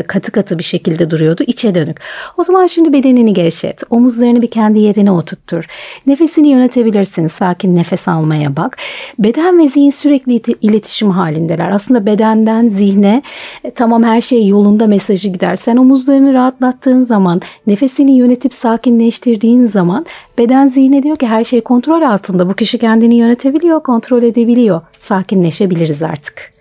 katı 0.07 0.31
katı 0.31 0.59
bir 0.59 0.63
şekilde 0.63 1.11
duruyordu. 1.11 1.43
içe 1.47 1.75
dönük. 1.75 1.97
O 2.37 2.43
zaman 2.43 2.68
şimdi 2.69 2.93
bedenini 2.93 3.33
gevşet. 3.33 3.83
Omuzlarını 3.89 4.41
bir 4.41 4.49
kendi 4.49 4.79
yerine 4.79 5.11
oturttur. 5.11 5.65
Nefesini 6.07 6.47
yönetebilirsin. 6.47 7.27
Sakin 7.27 7.75
nefes 7.75 8.07
almaya 8.07 8.55
bak. 8.57 8.77
Beden 9.19 9.59
ve 9.59 9.67
zihin 9.67 9.89
sürekli 9.89 10.41
iletişim 10.61 11.09
halindeler. 11.09 11.69
Aslında 11.69 12.05
bedenden 12.05 12.67
zihne 12.67 13.21
e, 13.63 13.71
tamam 13.71 14.03
her 14.03 14.21
şey 14.21 14.47
yolunda 14.47 14.87
mesajı 14.87 15.29
gider. 15.29 15.55
Sen 15.55 15.77
omuzlarını 15.77 16.33
rahatlattığın 16.33 17.03
zaman, 17.03 17.41
nefesini 17.67 18.17
yönetip 18.17 18.53
sakinleştirdiğin 18.53 19.67
zaman 19.67 20.05
beden 20.37 20.67
zihne 20.67 21.03
diyor 21.03 21.15
ki 21.15 21.27
her 21.27 21.43
şey 21.43 21.61
kontrol 21.61 22.01
altında. 22.01 22.49
Bu 22.49 22.53
kişi 22.53 22.77
kendini 22.77 23.15
yönetebiliyor, 23.15 23.83
kontrol 23.83 24.23
edebiliyor. 24.23 24.81
Sakinleşebiliriz 24.99 26.03
artık. 26.03 26.58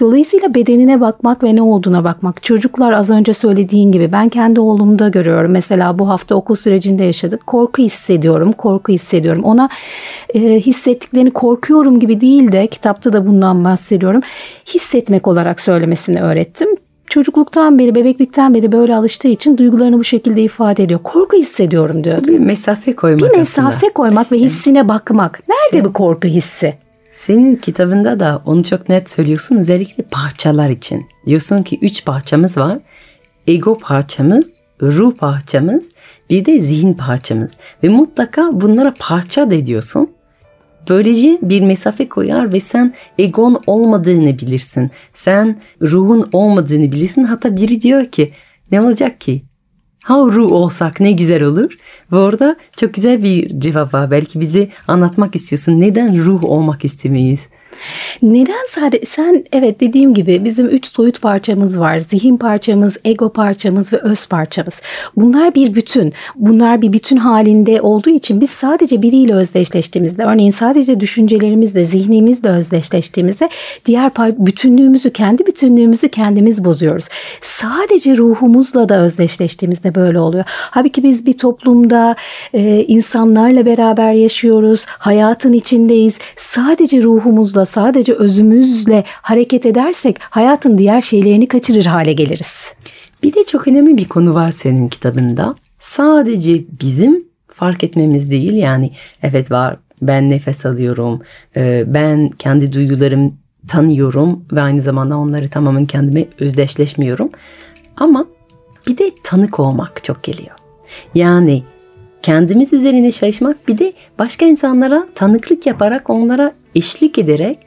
Dolayısıyla 0.00 0.54
bedenine 0.54 1.00
bakmak 1.00 1.42
ve 1.42 1.56
ne 1.56 1.62
olduğuna 1.62 2.04
bakmak. 2.04 2.42
Çocuklar 2.42 2.92
az 2.92 3.10
önce 3.10 3.34
söylediğin 3.34 3.92
gibi 3.92 4.12
ben 4.12 4.28
kendi 4.28 4.60
oğlumda 4.60 5.08
görüyorum. 5.08 5.50
Mesela 5.50 5.98
bu 5.98 6.08
hafta 6.08 6.34
okul 6.34 6.54
sürecinde 6.54 7.04
yaşadık. 7.04 7.46
Korku 7.46 7.82
hissediyorum, 7.82 8.52
korku 8.52 8.92
hissediyorum. 8.92 9.44
Ona 9.44 9.68
e, 10.34 10.40
hissettiklerini 10.40 11.30
korkuyorum 11.30 12.00
gibi 12.00 12.20
değil 12.20 12.52
de 12.52 12.66
kitapta 12.66 13.12
da 13.12 13.26
bundan 13.26 13.64
bahsediyorum. 13.64 14.20
Hissetmek 14.74 15.26
olarak 15.26 15.60
söylemesini 15.60 16.20
öğrettim 16.22 16.68
çocukluktan 17.08 17.78
beri, 17.78 17.94
bebeklikten 17.94 18.54
beri 18.54 18.72
böyle 18.72 18.96
alıştığı 18.96 19.28
için 19.28 19.56
duygularını 19.58 19.98
bu 19.98 20.04
şekilde 20.04 20.42
ifade 20.42 20.82
ediyor. 20.82 21.00
Korku 21.02 21.36
hissediyorum 21.36 22.04
diyor. 22.04 22.24
Bir 22.24 22.38
mesafe 22.38 22.96
koymak 22.96 23.32
Bir 23.32 23.38
mesafe 23.38 23.76
aslında. 23.76 23.92
koymak 23.92 24.32
ve 24.32 24.36
hissine 24.38 24.88
bakmak. 24.88 25.40
Nerede 25.48 25.70
Sen, 25.72 25.84
bu 25.84 25.92
korku 25.92 26.28
hissi? 26.28 26.74
Senin 27.14 27.56
kitabında 27.56 28.20
da 28.20 28.42
onu 28.44 28.64
çok 28.64 28.88
net 28.88 29.10
söylüyorsun 29.10 29.56
özellikle 29.56 30.04
parçalar 30.10 30.70
için. 30.70 31.06
Diyorsun 31.26 31.62
ki 31.62 31.78
üç 31.82 32.04
parçamız 32.04 32.58
var. 32.58 32.78
Ego 33.46 33.78
parçamız, 33.78 34.60
ruh 34.82 35.16
parçamız, 35.16 35.92
bir 36.30 36.44
de 36.44 36.60
zihin 36.60 36.94
parçamız. 36.94 37.56
Ve 37.82 37.88
mutlaka 37.88 38.50
bunlara 38.52 38.94
parça 38.98 39.50
da 39.50 39.54
ediyorsun. 39.54 40.10
Böylece 40.88 41.38
bir 41.42 41.60
mesafe 41.60 42.08
koyar 42.08 42.52
ve 42.52 42.60
sen 42.60 42.94
egon 43.18 43.62
olmadığını 43.66 44.38
bilirsin. 44.38 44.90
Sen 45.14 45.60
ruhun 45.82 46.28
olmadığını 46.32 46.92
bilirsin. 46.92 47.24
Hatta 47.24 47.56
biri 47.56 47.80
diyor 47.80 48.04
ki 48.06 48.32
ne 48.70 48.80
olacak 48.80 49.20
ki? 49.20 49.42
Ha 50.04 50.14
ruh 50.14 50.52
olsak 50.52 51.00
ne 51.00 51.12
güzel 51.12 51.42
olur. 51.42 51.72
Ve 52.12 52.16
orada 52.16 52.56
çok 52.76 52.94
güzel 52.94 53.22
bir 53.22 53.60
cevap 53.60 53.94
var. 53.94 54.10
Belki 54.10 54.40
bizi 54.40 54.70
anlatmak 54.88 55.36
istiyorsun. 55.36 55.80
Neden 55.80 56.24
ruh 56.24 56.44
olmak 56.44 56.84
istemeyiz? 56.84 57.40
Neden 58.22 58.66
sadece 58.70 59.06
sen 59.06 59.44
evet 59.52 59.80
dediğim 59.80 60.14
gibi 60.14 60.44
bizim 60.44 60.68
üç 60.68 60.86
soyut 60.86 61.20
parçamız 61.22 61.80
var. 61.80 61.98
Zihin 61.98 62.36
parçamız, 62.36 62.96
ego 63.04 63.32
parçamız 63.32 63.92
ve 63.92 63.96
öz 63.96 64.26
parçamız. 64.26 64.80
Bunlar 65.16 65.54
bir 65.54 65.74
bütün. 65.74 66.12
Bunlar 66.36 66.82
bir 66.82 66.92
bütün 66.92 67.16
halinde 67.16 67.80
olduğu 67.80 68.10
için 68.10 68.40
biz 68.40 68.50
sadece 68.50 69.02
biriyle 69.02 69.34
özdeşleştiğimizde 69.34 70.24
örneğin 70.24 70.50
sadece 70.50 71.00
düşüncelerimizle, 71.00 71.84
zihnimizle 71.84 72.48
özdeşleştiğimizde 72.48 73.48
diğer 73.86 74.14
bütünlüğümüzü, 74.16 75.12
kendi 75.12 75.46
bütünlüğümüzü 75.46 76.08
kendimiz 76.08 76.64
bozuyoruz. 76.64 77.08
Sadece 77.42 78.16
ruhumuzla 78.16 78.88
da 78.88 79.00
özdeşleştiğimizde 79.00 79.94
böyle 79.94 80.20
oluyor. 80.20 80.44
Halbuki 80.48 81.02
biz 81.02 81.26
bir 81.26 81.38
toplumda 81.38 82.16
e, 82.54 82.84
insanlarla 82.88 83.66
beraber 83.66 84.12
yaşıyoruz. 84.12 84.84
Hayatın 84.88 85.52
içindeyiz. 85.52 86.18
Sadece 86.36 87.02
ruhumuzla 87.02 87.63
sadece 87.66 88.14
özümüzle 88.14 89.04
hareket 89.06 89.66
edersek 89.66 90.16
hayatın 90.20 90.78
diğer 90.78 91.00
şeylerini 91.00 91.48
kaçırır 91.48 91.86
hale 91.86 92.12
geliriz. 92.12 92.74
Bir 93.22 93.34
de 93.34 93.44
çok 93.44 93.68
önemli 93.68 93.96
bir 93.96 94.08
konu 94.08 94.34
var 94.34 94.50
senin 94.50 94.88
kitabında. 94.88 95.54
Sadece 95.78 96.64
bizim 96.80 97.24
fark 97.48 97.84
etmemiz 97.84 98.30
değil 98.30 98.54
yani 98.54 98.90
evet 99.22 99.50
var 99.50 99.76
ben 100.02 100.30
nefes 100.30 100.66
alıyorum, 100.66 101.22
e, 101.56 101.84
ben 101.86 102.28
kendi 102.28 102.72
duygularım 102.72 103.38
tanıyorum 103.68 104.44
ve 104.52 104.60
aynı 104.60 104.82
zamanda 104.82 105.16
onları 105.16 105.48
tamamen 105.48 105.86
kendime 105.86 106.26
özdeşleşmiyorum. 106.40 107.30
Ama 107.96 108.26
bir 108.86 108.98
de 108.98 109.10
tanık 109.22 109.60
olmak 109.60 110.04
çok 110.04 110.22
geliyor. 110.22 110.56
Yani 111.14 111.62
kendimiz 112.22 112.72
üzerine 112.72 113.12
çalışmak 113.12 113.68
bir 113.68 113.78
de 113.78 113.92
başka 114.18 114.46
insanlara 114.46 115.06
tanıklık 115.14 115.66
yaparak 115.66 116.10
onlara 116.10 116.52
eşlik 116.74 117.18
ederek 117.18 117.58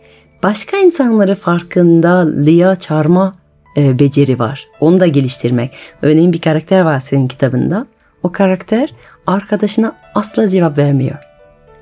başka 0.44 0.78
insanları 0.78 1.36
farkındalığa 1.36 2.76
çağırma 2.76 3.34
e, 3.78 4.00
beceri 4.00 4.40
var. 4.40 4.68
Onu 4.80 5.00
da 5.00 5.08
geliştirmek. 5.08 5.72
Örneğin 6.02 6.34
bir 6.34 6.42
karakter 6.42 6.82
var 6.82 7.00
senin 7.00 7.28
kitabında. 7.28 7.88
O 8.24 8.32
karakter 8.32 8.90
arkadaşına 9.28 9.96
asla 10.16 10.50
cevap 10.50 10.78
vermiyor. 10.78 11.18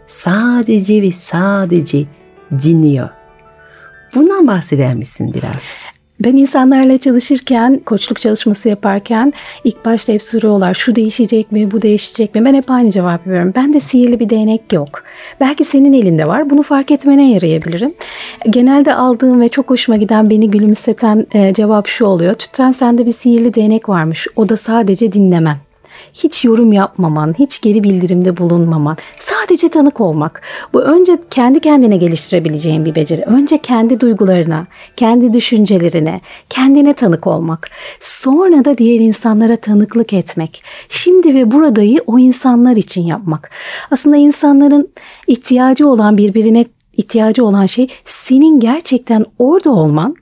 Sadece 0.07 1.01
ve 1.01 1.11
sadece 1.11 2.05
dinliyor. 2.51 3.09
Bundan 4.15 4.47
bahseder 4.47 4.95
biraz? 5.33 5.61
Ben 6.19 6.35
insanlarla 6.35 6.97
çalışırken, 6.97 7.79
koçluk 7.85 8.21
çalışması 8.21 8.69
yaparken 8.69 9.33
ilk 9.63 9.85
başta 9.85 10.13
hep 10.13 10.21
soruyorlar 10.21 10.73
şu 10.73 10.95
değişecek 10.95 11.51
mi, 11.51 11.71
bu 11.71 11.81
değişecek 11.81 12.35
mi? 12.35 12.45
Ben 12.45 12.53
hep 12.53 12.71
aynı 12.71 12.91
cevap 12.91 13.27
veriyorum. 13.27 13.53
Ben 13.55 13.73
de 13.73 13.79
sihirli 13.79 14.19
bir 14.19 14.29
değnek 14.29 14.73
yok. 14.73 15.03
Belki 15.39 15.65
senin 15.65 15.93
elinde 15.93 16.27
var. 16.27 16.49
Bunu 16.49 16.63
fark 16.63 16.91
etmene 16.91 17.31
yarayabilirim. 17.31 17.93
Genelde 18.49 18.95
aldığım 18.95 19.41
ve 19.41 19.49
çok 19.49 19.69
hoşuma 19.69 19.97
giden 19.97 20.29
beni 20.29 20.51
gülümseten 20.51 21.27
e, 21.33 21.53
cevap 21.53 21.87
şu 21.87 22.05
oluyor. 22.05 22.33
Tütten 22.33 22.71
sende 22.71 23.05
bir 23.05 23.13
sihirli 23.13 23.53
değnek 23.53 23.89
varmış. 23.89 24.27
O 24.35 24.49
da 24.49 24.57
sadece 24.57 25.13
dinlemen 25.13 25.57
hiç 26.15 26.45
yorum 26.45 26.73
yapmaman, 26.73 27.35
hiç 27.39 27.61
geri 27.61 27.83
bildirimde 27.83 28.37
bulunmaman, 28.37 28.97
sadece 29.19 29.69
tanık 29.69 30.01
olmak. 30.01 30.41
Bu 30.73 30.81
önce 30.81 31.17
kendi 31.29 31.59
kendine 31.59 31.97
geliştirebileceğin 31.97 32.85
bir 32.85 32.95
beceri. 32.95 33.21
Önce 33.21 33.57
kendi 33.57 33.99
duygularına, 33.99 34.67
kendi 34.95 35.33
düşüncelerine, 35.33 36.21
kendine 36.49 36.93
tanık 36.93 37.27
olmak. 37.27 37.69
Sonra 37.99 38.65
da 38.65 38.77
diğer 38.77 38.99
insanlara 38.99 39.55
tanıklık 39.55 40.13
etmek. 40.13 40.63
Şimdi 40.89 41.33
ve 41.33 41.51
buradayı 41.51 41.99
o 42.07 42.19
insanlar 42.19 42.75
için 42.75 43.01
yapmak. 43.01 43.51
Aslında 43.91 44.17
insanların 44.17 44.89
ihtiyacı 45.27 45.87
olan 45.87 46.17
birbirine 46.17 46.65
ihtiyacı 46.93 47.45
olan 47.45 47.65
şey 47.65 47.87
senin 48.05 48.59
gerçekten 48.59 49.25
orada 49.39 49.71
olman 49.71 50.15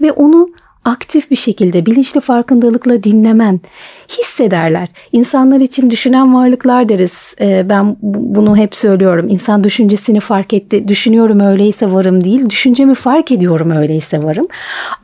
ve 0.00 0.12
onu 0.12 0.48
aktif 0.84 1.30
bir 1.30 1.36
şekilde 1.36 1.86
bilinçli 1.86 2.20
farkındalıkla 2.20 3.02
dinlemen 3.02 3.60
hissederler. 4.08 4.88
İnsanlar 5.12 5.60
için 5.60 5.90
düşünen 5.90 6.34
varlıklar 6.34 6.88
deriz. 6.88 7.34
Ee, 7.40 7.66
ben 7.68 7.96
bunu 8.02 8.56
hep 8.56 8.74
söylüyorum. 8.74 9.26
İnsan 9.28 9.64
düşüncesini 9.64 10.20
fark 10.20 10.54
etti. 10.54 10.88
Düşünüyorum 10.88 11.40
öyleyse 11.40 11.92
varım 11.92 12.24
değil. 12.24 12.50
Düşüncemi 12.50 12.94
fark 12.94 13.32
ediyorum 13.32 13.70
öyleyse 13.70 14.22
varım. 14.22 14.48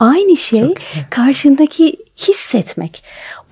Aynı 0.01 0.37
şey 0.37 0.75
karşındaki 1.11 1.97
hissetmek. 2.17 3.03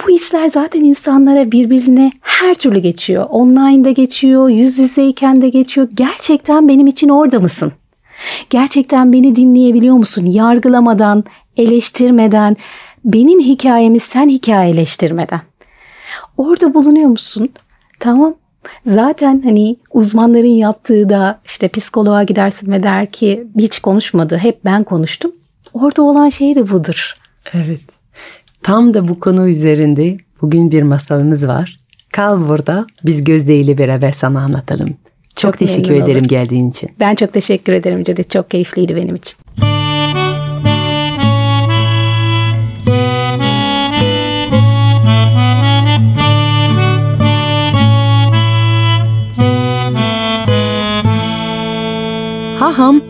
Bu 0.04 0.10
hisler 0.10 0.46
zaten 0.46 0.82
insanlara 0.82 1.52
birbirine 1.52 2.12
her 2.20 2.54
türlü 2.54 2.78
geçiyor. 2.78 3.26
Online'da 3.30 3.90
geçiyor, 3.90 4.48
yüz 4.48 4.78
yüzeyken 4.78 5.42
de 5.42 5.48
geçiyor. 5.48 5.88
Gerçekten 5.94 6.68
benim 6.68 6.86
için 6.86 7.08
orada 7.08 7.40
mısın? 7.40 7.72
Gerçekten 8.50 9.12
beni 9.12 9.36
dinleyebiliyor 9.36 9.96
musun? 9.96 10.24
Yargılamadan, 10.26 11.24
eleştirmeden, 11.56 12.56
benim 13.04 13.40
hikayemi 13.40 14.00
sen 14.00 14.28
hikayeleştirmeden. 14.28 15.40
Orada 16.36 16.74
bulunuyor 16.74 17.08
musun? 17.08 17.48
Tamam. 18.00 18.34
Zaten 18.86 19.42
hani 19.44 19.76
uzmanların 19.92 20.46
yaptığı 20.46 21.08
da 21.08 21.40
işte 21.44 21.68
psikoloğa 21.68 22.22
gidersin 22.22 22.72
ve 22.72 22.82
der 22.82 23.10
ki 23.10 23.46
hiç 23.58 23.78
konuşmadı, 23.78 24.36
hep 24.36 24.64
ben 24.64 24.84
konuştum. 24.84 25.32
Orada 25.74 26.02
olan 26.02 26.28
şey 26.28 26.54
de 26.54 26.70
budur. 26.70 27.14
Evet. 27.54 27.80
Tam 28.62 28.94
da 28.94 29.08
bu 29.08 29.20
konu 29.20 29.48
üzerinde 29.48 30.18
bugün 30.42 30.70
bir 30.70 30.82
masalımız 30.82 31.46
var. 31.46 31.78
Kal 32.12 32.48
burada 32.48 32.86
biz 33.04 33.24
Gözde 33.24 33.56
ile 33.56 33.78
beraber 33.78 34.12
sana 34.12 34.42
anlatalım. 34.42 34.88
Çok, 34.88 34.96
çok 35.36 35.58
teşekkür 35.58 35.94
ederim 35.94 36.20
olur. 36.20 36.28
geldiğin 36.28 36.70
için. 36.70 36.90
Ben 37.00 37.14
çok 37.14 37.32
teşekkür 37.32 37.72
ederim 37.72 38.06
Judith. 38.06 38.30
Çok 38.30 38.50
keyifliydi 38.50 38.96
benim 38.96 39.14
için. 39.14 39.38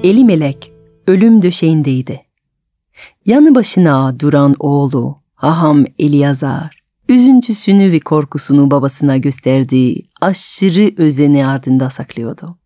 Elimelek 0.02 0.72
ölüm 1.06 1.42
döşeğindeydi. 1.42 2.20
Yanı 3.26 3.54
başına 3.54 4.20
duran 4.20 4.54
oğlu 4.58 5.18
Haham 5.34 5.84
Eliyazar, 5.98 6.80
üzüntüsünü 7.08 7.92
ve 7.92 8.00
korkusunu 8.00 8.70
babasına 8.70 9.16
gösterdiği 9.16 10.08
aşırı 10.20 11.02
özeni 11.02 11.46
ardında 11.46 11.90
saklıyordu. 11.90 12.58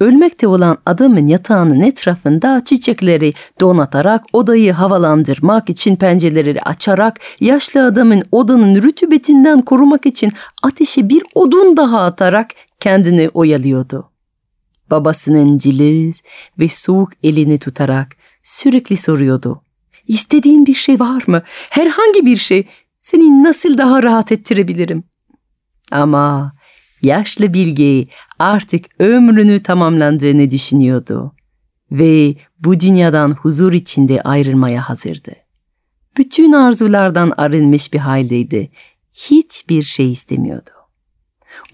Ölmekte 0.00 0.46
olan 0.46 0.78
adamın 0.86 1.26
yatağının 1.26 1.80
etrafında 1.80 2.64
çiçekleri 2.64 3.34
donatarak 3.60 4.24
odayı 4.32 4.72
havalandırmak 4.72 5.70
için 5.70 5.96
pencereleri 5.96 6.60
açarak 6.60 7.20
yaşlı 7.40 7.84
adamın 7.84 8.22
odanın 8.32 8.82
rütubetinden 8.82 9.60
korumak 9.60 10.06
için 10.06 10.32
ateşe 10.62 11.08
bir 11.08 11.22
odun 11.34 11.76
daha 11.76 12.00
atarak 12.00 12.50
kendini 12.80 13.28
oyalıyordu. 13.28 14.09
Babasının 14.90 15.58
ciliz 15.58 16.22
ve 16.58 16.68
soğuk 16.68 17.12
elini 17.22 17.58
tutarak 17.58 18.16
sürekli 18.42 18.96
soruyordu. 18.96 19.62
İstediğin 20.08 20.66
bir 20.66 20.74
şey 20.74 21.00
var 21.00 21.22
mı? 21.26 21.42
Herhangi 21.70 22.26
bir 22.26 22.36
şey. 22.36 22.68
Seni 23.00 23.44
nasıl 23.44 23.78
daha 23.78 24.02
rahat 24.02 24.32
ettirebilirim? 24.32 25.04
Ama 25.92 26.52
yaşlı 27.02 27.54
bilge 27.54 28.06
artık 28.38 28.84
ömrünü 29.00 29.62
tamamlandığını 29.62 30.50
düşünüyordu 30.50 31.32
ve 31.92 32.34
bu 32.58 32.80
dünyadan 32.80 33.30
huzur 33.30 33.72
içinde 33.72 34.22
ayrılmaya 34.22 34.88
hazırdı. 34.88 35.32
Bütün 36.16 36.52
arzulardan 36.52 37.32
arınmış 37.36 37.92
bir 37.92 37.98
haldeydi. 37.98 38.70
Hiçbir 39.12 39.82
şey 39.82 40.10
istemiyordu. 40.10 40.70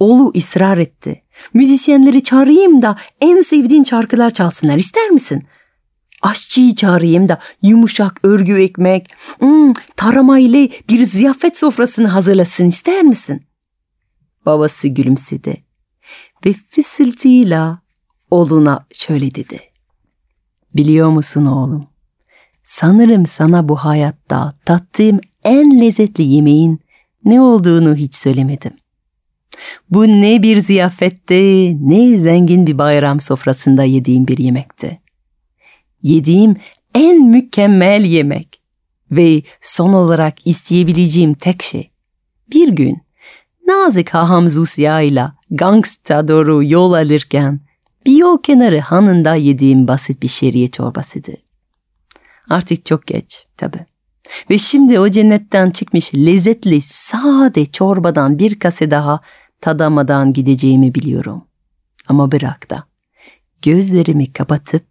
Oğlu 0.00 0.32
ısrar 0.36 0.78
etti. 0.78 1.22
Müzisyenleri 1.54 2.22
çağırayım 2.22 2.82
da 2.82 2.96
en 3.20 3.40
sevdiğin 3.40 3.84
şarkılar 3.84 4.30
çalsınlar 4.30 4.76
ister 4.76 5.10
misin? 5.10 5.46
Aşçıyı 6.22 6.74
çağırayım 6.74 7.28
da 7.28 7.38
yumuşak 7.62 8.20
örgü 8.22 8.62
ekmek, 8.62 9.14
hmm, 9.38 9.72
tarama 9.96 10.38
ile 10.38 10.68
bir 10.88 11.06
ziyafet 11.06 11.58
sofrasını 11.58 12.08
hazırlasın 12.08 12.68
ister 12.68 13.02
misin? 13.02 13.46
Babası 14.46 14.88
gülümsedi 14.88 15.64
ve 16.46 16.52
fısıltıyla 16.70 17.78
oğluna 18.30 18.86
şöyle 18.92 19.34
dedi. 19.34 19.60
Biliyor 20.74 21.08
musun 21.08 21.46
oğlum? 21.46 21.86
Sanırım 22.64 23.26
sana 23.26 23.68
bu 23.68 23.76
hayatta 23.76 24.54
tattığım 24.64 25.20
en 25.44 25.80
lezzetli 25.80 26.24
yemeğin 26.24 26.80
ne 27.24 27.40
olduğunu 27.40 27.94
hiç 27.94 28.14
söylemedim. 28.14 28.72
Bu 29.90 30.06
ne 30.06 30.42
bir 30.42 30.56
ziyafette 30.56 31.72
ne 31.80 32.20
zengin 32.20 32.66
bir 32.66 32.78
bayram 32.78 33.20
sofrasında 33.20 33.84
yediğim 33.84 34.28
bir 34.28 34.38
yemekti. 34.38 35.00
Yediğim 36.02 36.56
en 36.94 37.22
mükemmel 37.22 38.04
yemek 38.04 38.60
ve 39.10 39.42
son 39.60 39.92
olarak 39.92 40.46
isteyebileceğim 40.46 41.34
tek 41.34 41.62
şey. 41.62 41.90
Bir 42.52 42.68
gün 42.68 43.02
nazik 43.66 44.10
haham 44.10 44.50
Zusya 44.50 45.00
ile 45.00 45.24
gangsta 45.50 46.28
doğru 46.28 46.64
yol 46.64 46.92
alırken 46.92 47.60
bir 48.06 48.16
yol 48.16 48.42
kenarı 48.42 48.80
hanında 48.80 49.34
yediğim 49.34 49.88
basit 49.88 50.22
bir 50.22 50.28
şeriye 50.28 50.68
çorbasıydı. 50.68 51.32
Artık 52.48 52.86
çok 52.86 53.06
geç 53.06 53.46
tabi. 53.56 53.78
Ve 54.50 54.58
şimdi 54.58 55.00
o 55.00 55.08
cennetten 55.08 55.70
çıkmış 55.70 56.14
lezzetli 56.14 56.80
sade 56.80 57.66
çorbadan 57.66 58.38
bir 58.38 58.58
kase 58.58 58.90
daha 58.90 59.20
tadamadan 59.60 60.32
gideceğimi 60.32 60.94
biliyorum. 60.94 61.44
Ama 62.08 62.32
bırak 62.32 62.70
da 62.70 62.84
gözlerimi 63.62 64.32
kapatıp 64.32 64.84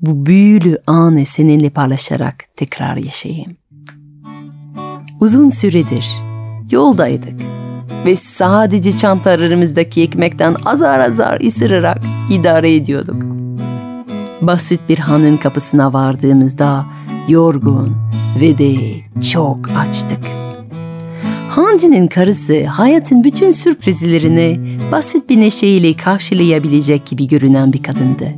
bu 0.00 0.26
büyülü 0.26 0.78
anı 0.86 1.26
seninle 1.26 1.70
paylaşarak 1.70 2.44
tekrar 2.56 2.96
yaşayayım. 2.96 3.56
Uzun 5.20 5.50
süredir 5.50 6.06
yoldaydık 6.70 7.40
ve 8.06 8.14
sadece 8.16 8.96
çantalarımızdaki 8.96 10.02
ekmekten 10.02 10.56
azar 10.64 11.00
azar 11.00 11.40
ısırarak 11.40 11.98
idare 12.30 12.74
ediyorduk. 12.74 13.22
Basit 14.40 14.80
bir 14.88 14.98
hanın 14.98 15.36
kapısına 15.36 15.92
vardığımızda 15.92 16.86
yorgun 17.28 17.96
ve 18.40 18.58
de 18.58 19.00
çok 19.20 19.70
açtık. 19.70 20.47
Hancı'nın 21.58 22.06
karısı 22.06 22.66
hayatın 22.66 23.24
bütün 23.24 23.50
sürprizlerini 23.50 24.78
basit 24.92 25.30
bir 25.30 25.40
neşeyle 25.40 25.96
karşılayabilecek 25.96 27.06
gibi 27.06 27.28
görünen 27.28 27.72
bir 27.72 27.82
kadındı. 27.82 28.34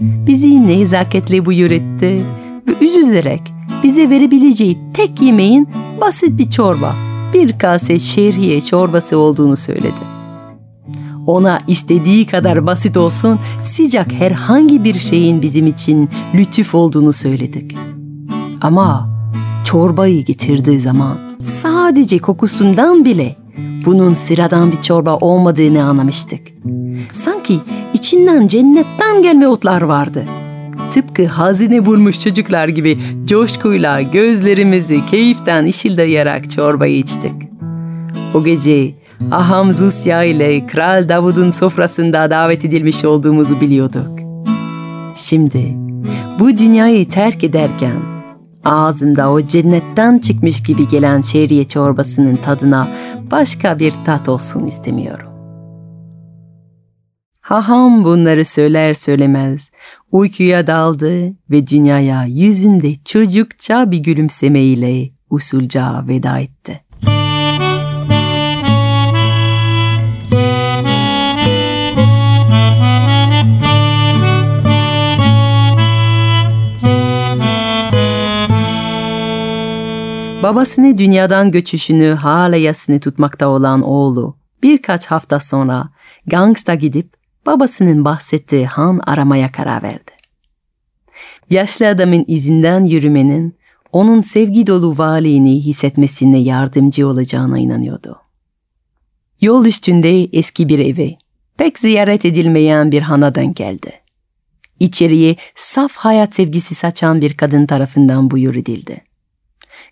Bizi 0.00 0.66
nezaketle 0.66 1.46
buyur 1.46 1.70
etti 1.70 2.24
ve 2.68 2.86
üzülerek 2.86 3.40
bize 3.82 4.10
verebileceği 4.10 4.78
tek 4.94 5.22
yemeğin 5.22 5.68
basit 6.00 6.38
bir 6.38 6.50
çorba, 6.50 6.96
bir 7.34 7.58
kase 7.58 7.98
şehriye 7.98 8.60
çorbası 8.60 9.18
olduğunu 9.18 9.56
söyledi. 9.56 10.18
Ona 11.26 11.60
istediği 11.66 12.26
kadar 12.26 12.66
basit 12.66 12.96
olsun 12.96 13.38
sıcak 13.60 14.12
herhangi 14.12 14.84
bir 14.84 14.94
şeyin 14.94 15.42
bizim 15.42 15.66
için 15.66 16.08
lütuf 16.34 16.74
olduğunu 16.74 17.12
söyledik. 17.12 17.76
Ama 18.60 19.08
çorbayı 19.64 20.24
getirdiği 20.24 20.80
zaman 20.80 21.27
sadece 21.38 22.18
kokusundan 22.18 23.04
bile 23.04 23.36
bunun 23.86 24.14
sıradan 24.14 24.72
bir 24.72 24.82
çorba 24.82 25.16
olmadığını 25.16 25.84
anlamıştık. 25.84 26.40
Sanki 27.12 27.60
içinden 27.94 28.46
cennetten 28.46 29.22
gelme 29.22 29.48
otlar 29.48 29.82
vardı. 29.82 30.24
Tıpkı 30.90 31.26
hazine 31.26 31.86
bulmuş 31.86 32.20
çocuklar 32.20 32.68
gibi 32.68 32.98
coşkuyla 33.24 34.02
gözlerimizi 34.02 35.06
keyiften 35.06 35.64
ışıldayarak 35.64 36.50
çorbayı 36.50 36.98
içtik. 36.98 37.32
O 38.34 38.44
gece 38.44 38.94
Aham 39.30 39.72
Zusya 39.72 40.22
ile 40.22 40.66
Kral 40.66 41.08
Davud'un 41.08 41.50
sofrasında 41.50 42.30
davet 42.30 42.64
edilmiş 42.64 43.04
olduğumuzu 43.04 43.60
biliyorduk. 43.60 44.18
Şimdi 45.16 45.76
bu 46.38 46.58
dünyayı 46.58 47.08
terk 47.08 47.44
ederken 47.44 48.17
ağzımda 48.68 49.30
o 49.30 49.46
cennetten 49.46 50.18
çıkmış 50.18 50.62
gibi 50.62 50.88
gelen 50.88 51.20
şehriye 51.20 51.64
çorbasının 51.64 52.36
tadına 52.36 52.88
başka 53.30 53.78
bir 53.78 53.94
tat 54.04 54.28
olsun 54.28 54.66
istemiyorum. 54.66 55.28
Haham 57.40 58.04
bunları 58.04 58.44
söyler 58.44 58.94
söylemez 58.94 59.70
uykuya 60.12 60.66
daldı 60.66 61.32
ve 61.50 61.66
dünyaya 61.66 62.24
yüzünde 62.24 62.94
çocukça 63.04 63.90
bir 63.90 63.98
gülümsemeyle 63.98 65.10
usulca 65.30 66.04
veda 66.08 66.38
etti. 66.38 66.87
Babasını 80.48 80.98
dünyadan 80.98 81.50
göçüşünü 81.50 82.14
hala 82.14 82.56
yasını 82.56 83.00
tutmakta 83.00 83.48
olan 83.48 83.82
oğlu 83.82 84.36
birkaç 84.62 85.06
hafta 85.06 85.40
sonra 85.40 85.88
Gangsta 86.26 86.74
gidip 86.74 87.16
babasının 87.46 88.04
bahsettiği 88.04 88.66
han 88.66 89.00
aramaya 89.06 89.52
karar 89.52 89.82
verdi. 89.82 90.10
Yaşlı 91.50 91.88
adamın 91.88 92.24
izinden 92.28 92.84
yürümenin 92.84 93.56
onun 93.92 94.20
sevgi 94.20 94.66
dolu 94.66 94.98
varlığını 94.98 95.48
hissetmesine 95.48 96.38
yardımcı 96.38 97.08
olacağına 97.08 97.58
inanıyordu. 97.58 98.18
Yol 99.40 99.66
üstünde 99.66 100.24
eski 100.24 100.68
bir 100.68 100.78
eve, 100.78 101.18
pek 101.56 101.78
ziyaret 101.78 102.24
edilmeyen 102.24 102.92
bir 102.92 103.02
hana 103.02 103.34
denk 103.34 103.56
geldi. 103.56 103.92
İçeriye 104.80 105.36
saf 105.54 105.92
hayat 105.92 106.34
sevgisi 106.34 106.74
saçan 106.74 107.20
bir 107.20 107.34
kadın 107.34 107.66
tarafından 107.66 108.30
buyur 108.30 108.54
edildi. 108.54 109.07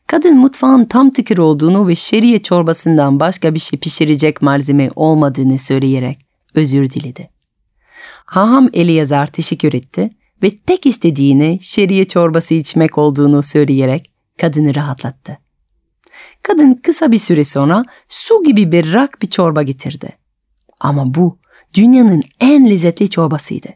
Kadın 0.06 0.36
mutfağın 0.36 0.84
tam 0.84 1.10
tıkır 1.10 1.38
olduğunu 1.38 1.88
ve 1.88 1.94
şeriye 1.94 2.42
çorbasından 2.42 3.20
başka 3.20 3.54
bir 3.54 3.58
şey 3.58 3.78
pişirecek 3.78 4.42
malzeme 4.42 4.90
olmadığını 4.96 5.58
söyleyerek 5.58 6.26
özür 6.54 6.90
diledi. 6.90 7.30
Haham 8.24 8.68
Eliyazar 8.72 9.26
teşekkür 9.26 9.72
etti 9.72 10.10
ve 10.42 10.58
tek 10.58 10.86
istediğini 10.86 11.58
şeriye 11.62 12.04
çorbası 12.04 12.54
içmek 12.54 12.98
olduğunu 12.98 13.42
söyleyerek 13.42 14.10
kadını 14.38 14.74
rahatlattı. 14.74 15.38
Kadın 16.42 16.74
kısa 16.74 17.12
bir 17.12 17.18
süre 17.18 17.44
sonra 17.44 17.84
su 18.08 18.42
gibi 18.42 18.72
berrak 18.72 19.22
bir 19.22 19.30
çorba 19.30 19.62
getirdi. 19.62 20.18
Ama 20.80 21.14
bu 21.14 21.38
dünyanın 21.74 22.22
en 22.40 22.70
lezzetli 22.70 23.10
çorbasıydı. 23.10 23.68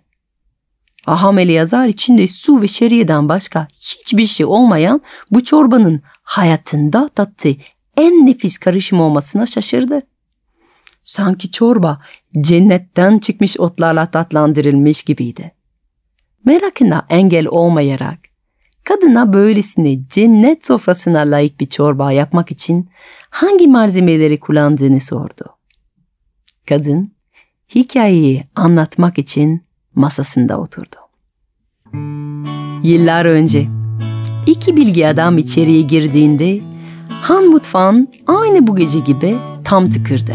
Aham 1.06 1.38
Eliyazar 1.38 1.86
içinde 1.86 2.28
su 2.28 2.62
ve 2.62 2.68
şeriyeden 2.68 3.28
başka 3.28 3.68
hiçbir 3.74 4.26
şey 4.26 4.46
olmayan 4.46 5.00
bu 5.30 5.44
çorbanın 5.44 6.02
hayatında 6.30 7.08
tattığı 7.08 7.56
en 7.96 8.26
nefis 8.26 8.58
karışım 8.58 9.00
olmasına 9.00 9.46
şaşırdı. 9.46 10.02
Sanki 11.04 11.50
çorba 11.50 12.00
cennetten 12.40 13.18
çıkmış 13.18 13.60
otlarla 13.60 14.06
tatlandırılmış 14.06 15.02
gibiydi. 15.02 15.52
merakına 16.44 17.06
engel 17.08 17.46
olmayarak 17.46 18.18
kadına 18.84 19.32
böylesine 19.32 20.02
cennet 20.08 20.66
sofrasına 20.66 21.18
layık 21.18 21.60
bir 21.60 21.66
çorba 21.66 22.12
yapmak 22.12 22.50
için 22.50 22.90
hangi 23.30 23.66
malzemeleri 23.66 24.40
kullandığını 24.40 25.00
sordu. 25.00 25.44
Kadın 26.68 27.12
hikayeyi 27.74 28.44
anlatmak 28.54 29.18
için 29.18 29.64
masasında 29.94 30.60
oturdu. 30.60 30.96
Yıllar 32.82 33.24
önce 33.24 33.79
iki 34.46 34.76
bilgi 34.76 35.08
adam 35.08 35.38
içeriye 35.38 35.80
girdiğinde 35.80 36.70
Han 37.20 37.44
mutfağın 37.44 38.08
aynı 38.26 38.66
bu 38.66 38.76
gece 38.76 38.98
gibi 38.98 39.36
tam 39.64 39.90
tıkırdı. 39.90 40.32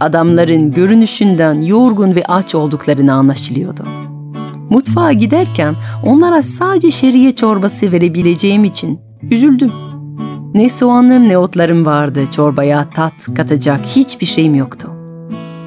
Adamların 0.00 0.72
görünüşünden 0.72 1.62
yorgun 1.62 2.14
ve 2.14 2.24
aç 2.24 2.54
olduklarını 2.54 3.14
anlaşılıyordu. 3.14 3.84
Mutfağa 4.70 5.12
giderken 5.12 5.74
onlara 6.04 6.42
sadece 6.42 6.90
şeriye 6.90 7.34
çorbası 7.34 7.92
verebileceğim 7.92 8.64
için 8.64 9.00
üzüldüm. 9.30 9.72
Ne 10.54 10.68
soğanım 10.68 11.28
ne 11.28 11.38
otlarım 11.38 11.86
vardı 11.86 12.24
çorbaya 12.30 12.90
tat 12.90 13.34
katacak 13.36 13.86
hiçbir 13.86 14.26
şeyim 14.26 14.54
yoktu. 14.54 14.90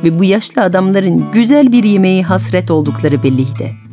Ve 0.03 0.19
bu 0.19 0.23
yaşlı 0.23 0.61
adamların 0.61 1.25
güzel 1.33 1.71
bir 1.71 1.83
yemeği 1.83 2.23
hasret 2.23 2.71
oldukları 2.71 3.23
belliydi. 3.23 3.86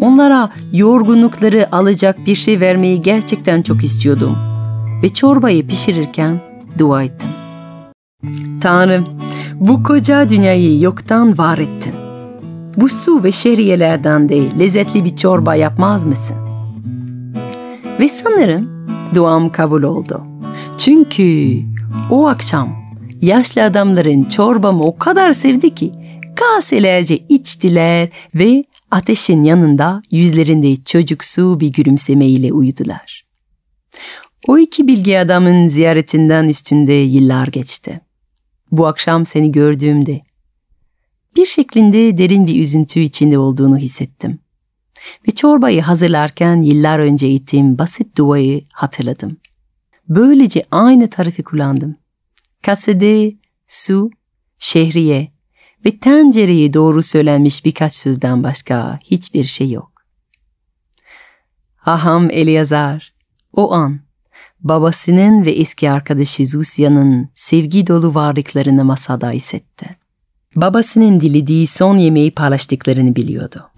Onlara 0.00 0.50
yorgunlukları 0.72 1.76
alacak 1.76 2.26
bir 2.26 2.34
şey 2.34 2.60
vermeyi 2.60 3.00
gerçekten 3.00 3.62
çok 3.62 3.84
istiyordum. 3.84 4.36
Ve 5.02 5.08
çorbayı 5.08 5.66
pişirirken 5.66 6.40
dua 6.78 7.02
ettim. 7.02 7.28
Tanrım, 8.60 9.06
bu 9.54 9.82
koca 9.82 10.28
dünyayı 10.28 10.80
yoktan 10.80 11.38
var 11.38 11.58
ettin. 11.58 11.94
Bu 12.76 12.88
su 12.88 13.24
ve 13.24 13.32
şehriyelerden 13.32 14.28
de 14.28 14.58
lezzetli 14.58 15.04
bir 15.04 15.16
çorba 15.16 15.54
yapmaz 15.54 16.04
mısın? 16.04 16.36
Ve 18.00 18.08
sanırım 18.08 18.88
duam 19.14 19.52
kabul 19.52 19.82
oldu. 19.82 20.24
Çünkü 20.78 21.58
o 22.10 22.26
akşam 22.26 22.84
yaşlı 23.22 23.62
adamların 23.62 24.24
çorbamı 24.24 24.82
o 24.82 24.96
kadar 24.96 25.32
sevdi 25.32 25.74
ki 25.74 25.92
kaselerce 26.36 27.16
içtiler 27.16 28.08
ve 28.34 28.64
ateşin 28.94 29.42
yanında 29.42 30.02
yüzlerinde 30.10 30.84
çocuksu 30.84 31.60
bir 31.60 31.68
gülümsemeyle 31.68 32.52
uyudular. 32.52 33.24
O 34.48 34.58
iki 34.58 34.86
bilgi 34.86 35.18
adamın 35.18 35.68
ziyaretinden 35.68 36.48
üstünde 36.48 36.92
yıllar 36.92 37.48
geçti. 37.48 38.00
Bu 38.70 38.86
akşam 38.86 39.26
seni 39.26 39.52
gördüğümde 39.52 40.20
bir 41.36 41.46
şeklinde 41.46 42.18
derin 42.18 42.46
bir 42.46 42.60
üzüntü 42.60 43.00
içinde 43.00 43.38
olduğunu 43.38 43.78
hissettim. 43.78 44.38
Ve 45.28 45.32
çorbayı 45.32 45.82
hazırlarken 45.82 46.62
yıllar 46.62 46.98
önce 46.98 47.26
ettiğim 47.26 47.78
basit 47.78 48.18
duayı 48.18 48.64
hatırladım. 48.72 49.36
Böylece 50.08 50.64
aynı 50.70 51.10
tarifi 51.10 51.42
kullandım. 51.42 51.96
Kasede, 52.62 53.32
su, 53.66 54.10
şehriye 54.58 55.33
ve 55.86 55.98
tencereye 55.98 56.74
doğru 56.74 57.02
söylenmiş 57.02 57.64
birkaç 57.64 57.92
sözden 57.92 58.42
başka 58.42 58.98
hiçbir 59.04 59.44
şey 59.44 59.70
yok. 59.70 59.92
Aham 61.86 62.30
Eliazar, 62.30 63.14
o 63.52 63.72
an 63.72 64.00
babasının 64.60 65.44
ve 65.44 65.52
eski 65.52 65.90
arkadaşı 65.90 66.46
Zusya'nın 66.46 67.28
sevgi 67.34 67.86
dolu 67.86 68.14
varlıklarını 68.14 68.84
masada 68.84 69.30
hissetti. 69.30 69.96
Babasının 70.56 71.20
dilediği 71.20 71.66
son 71.66 71.96
yemeği 71.96 72.30
paylaştıklarını 72.30 73.16
biliyordu. 73.16 73.70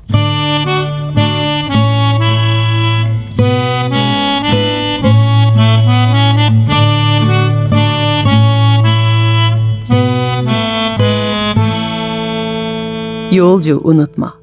Yolcu 13.37 13.81
unutma. 13.85 14.35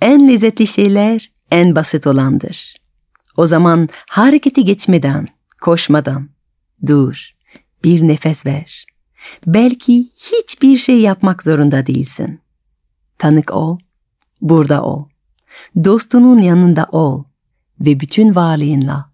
En 0.00 0.28
lezzetli 0.28 0.66
şeyler 0.66 1.30
en 1.50 1.74
basit 1.74 2.06
olandır. 2.06 2.74
O 3.36 3.46
zaman 3.46 3.88
hareketi 4.10 4.64
geçmeden, 4.64 5.28
koşmadan 5.60 6.28
dur, 6.86 7.30
bir 7.84 8.08
nefes 8.08 8.46
ver. 8.46 8.86
Belki 9.46 10.10
hiçbir 10.16 10.76
şey 10.76 11.00
yapmak 11.00 11.42
zorunda 11.42 11.86
değilsin. 11.86 12.40
Tanık 13.18 13.52
ol, 13.52 13.78
burada 14.40 14.82
ol. 14.82 15.04
Dostunun 15.84 16.38
yanında 16.38 16.86
ol 16.92 17.24
ve 17.80 18.00
bütün 18.00 18.34
varlığınla 18.34 19.10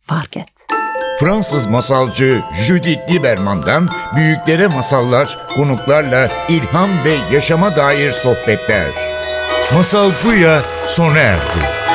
fark 0.00 0.36
et. 0.36 0.52
Fransız 1.20 1.66
masalcı 1.66 2.42
Judith 2.52 3.10
Lieberman'dan 3.10 3.88
büyüklere 4.16 4.66
masallar, 4.66 5.38
konuklarla 5.56 6.28
ilham 6.48 6.90
ve 7.04 7.34
yaşama 7.34 7.76
dair 7.76 8.12
sohbetler. 8.12 8.86
Masal 9.74 10.10
Buya 10.24 10.62
sona 10.86 11.18
erdi. 11.18 11.87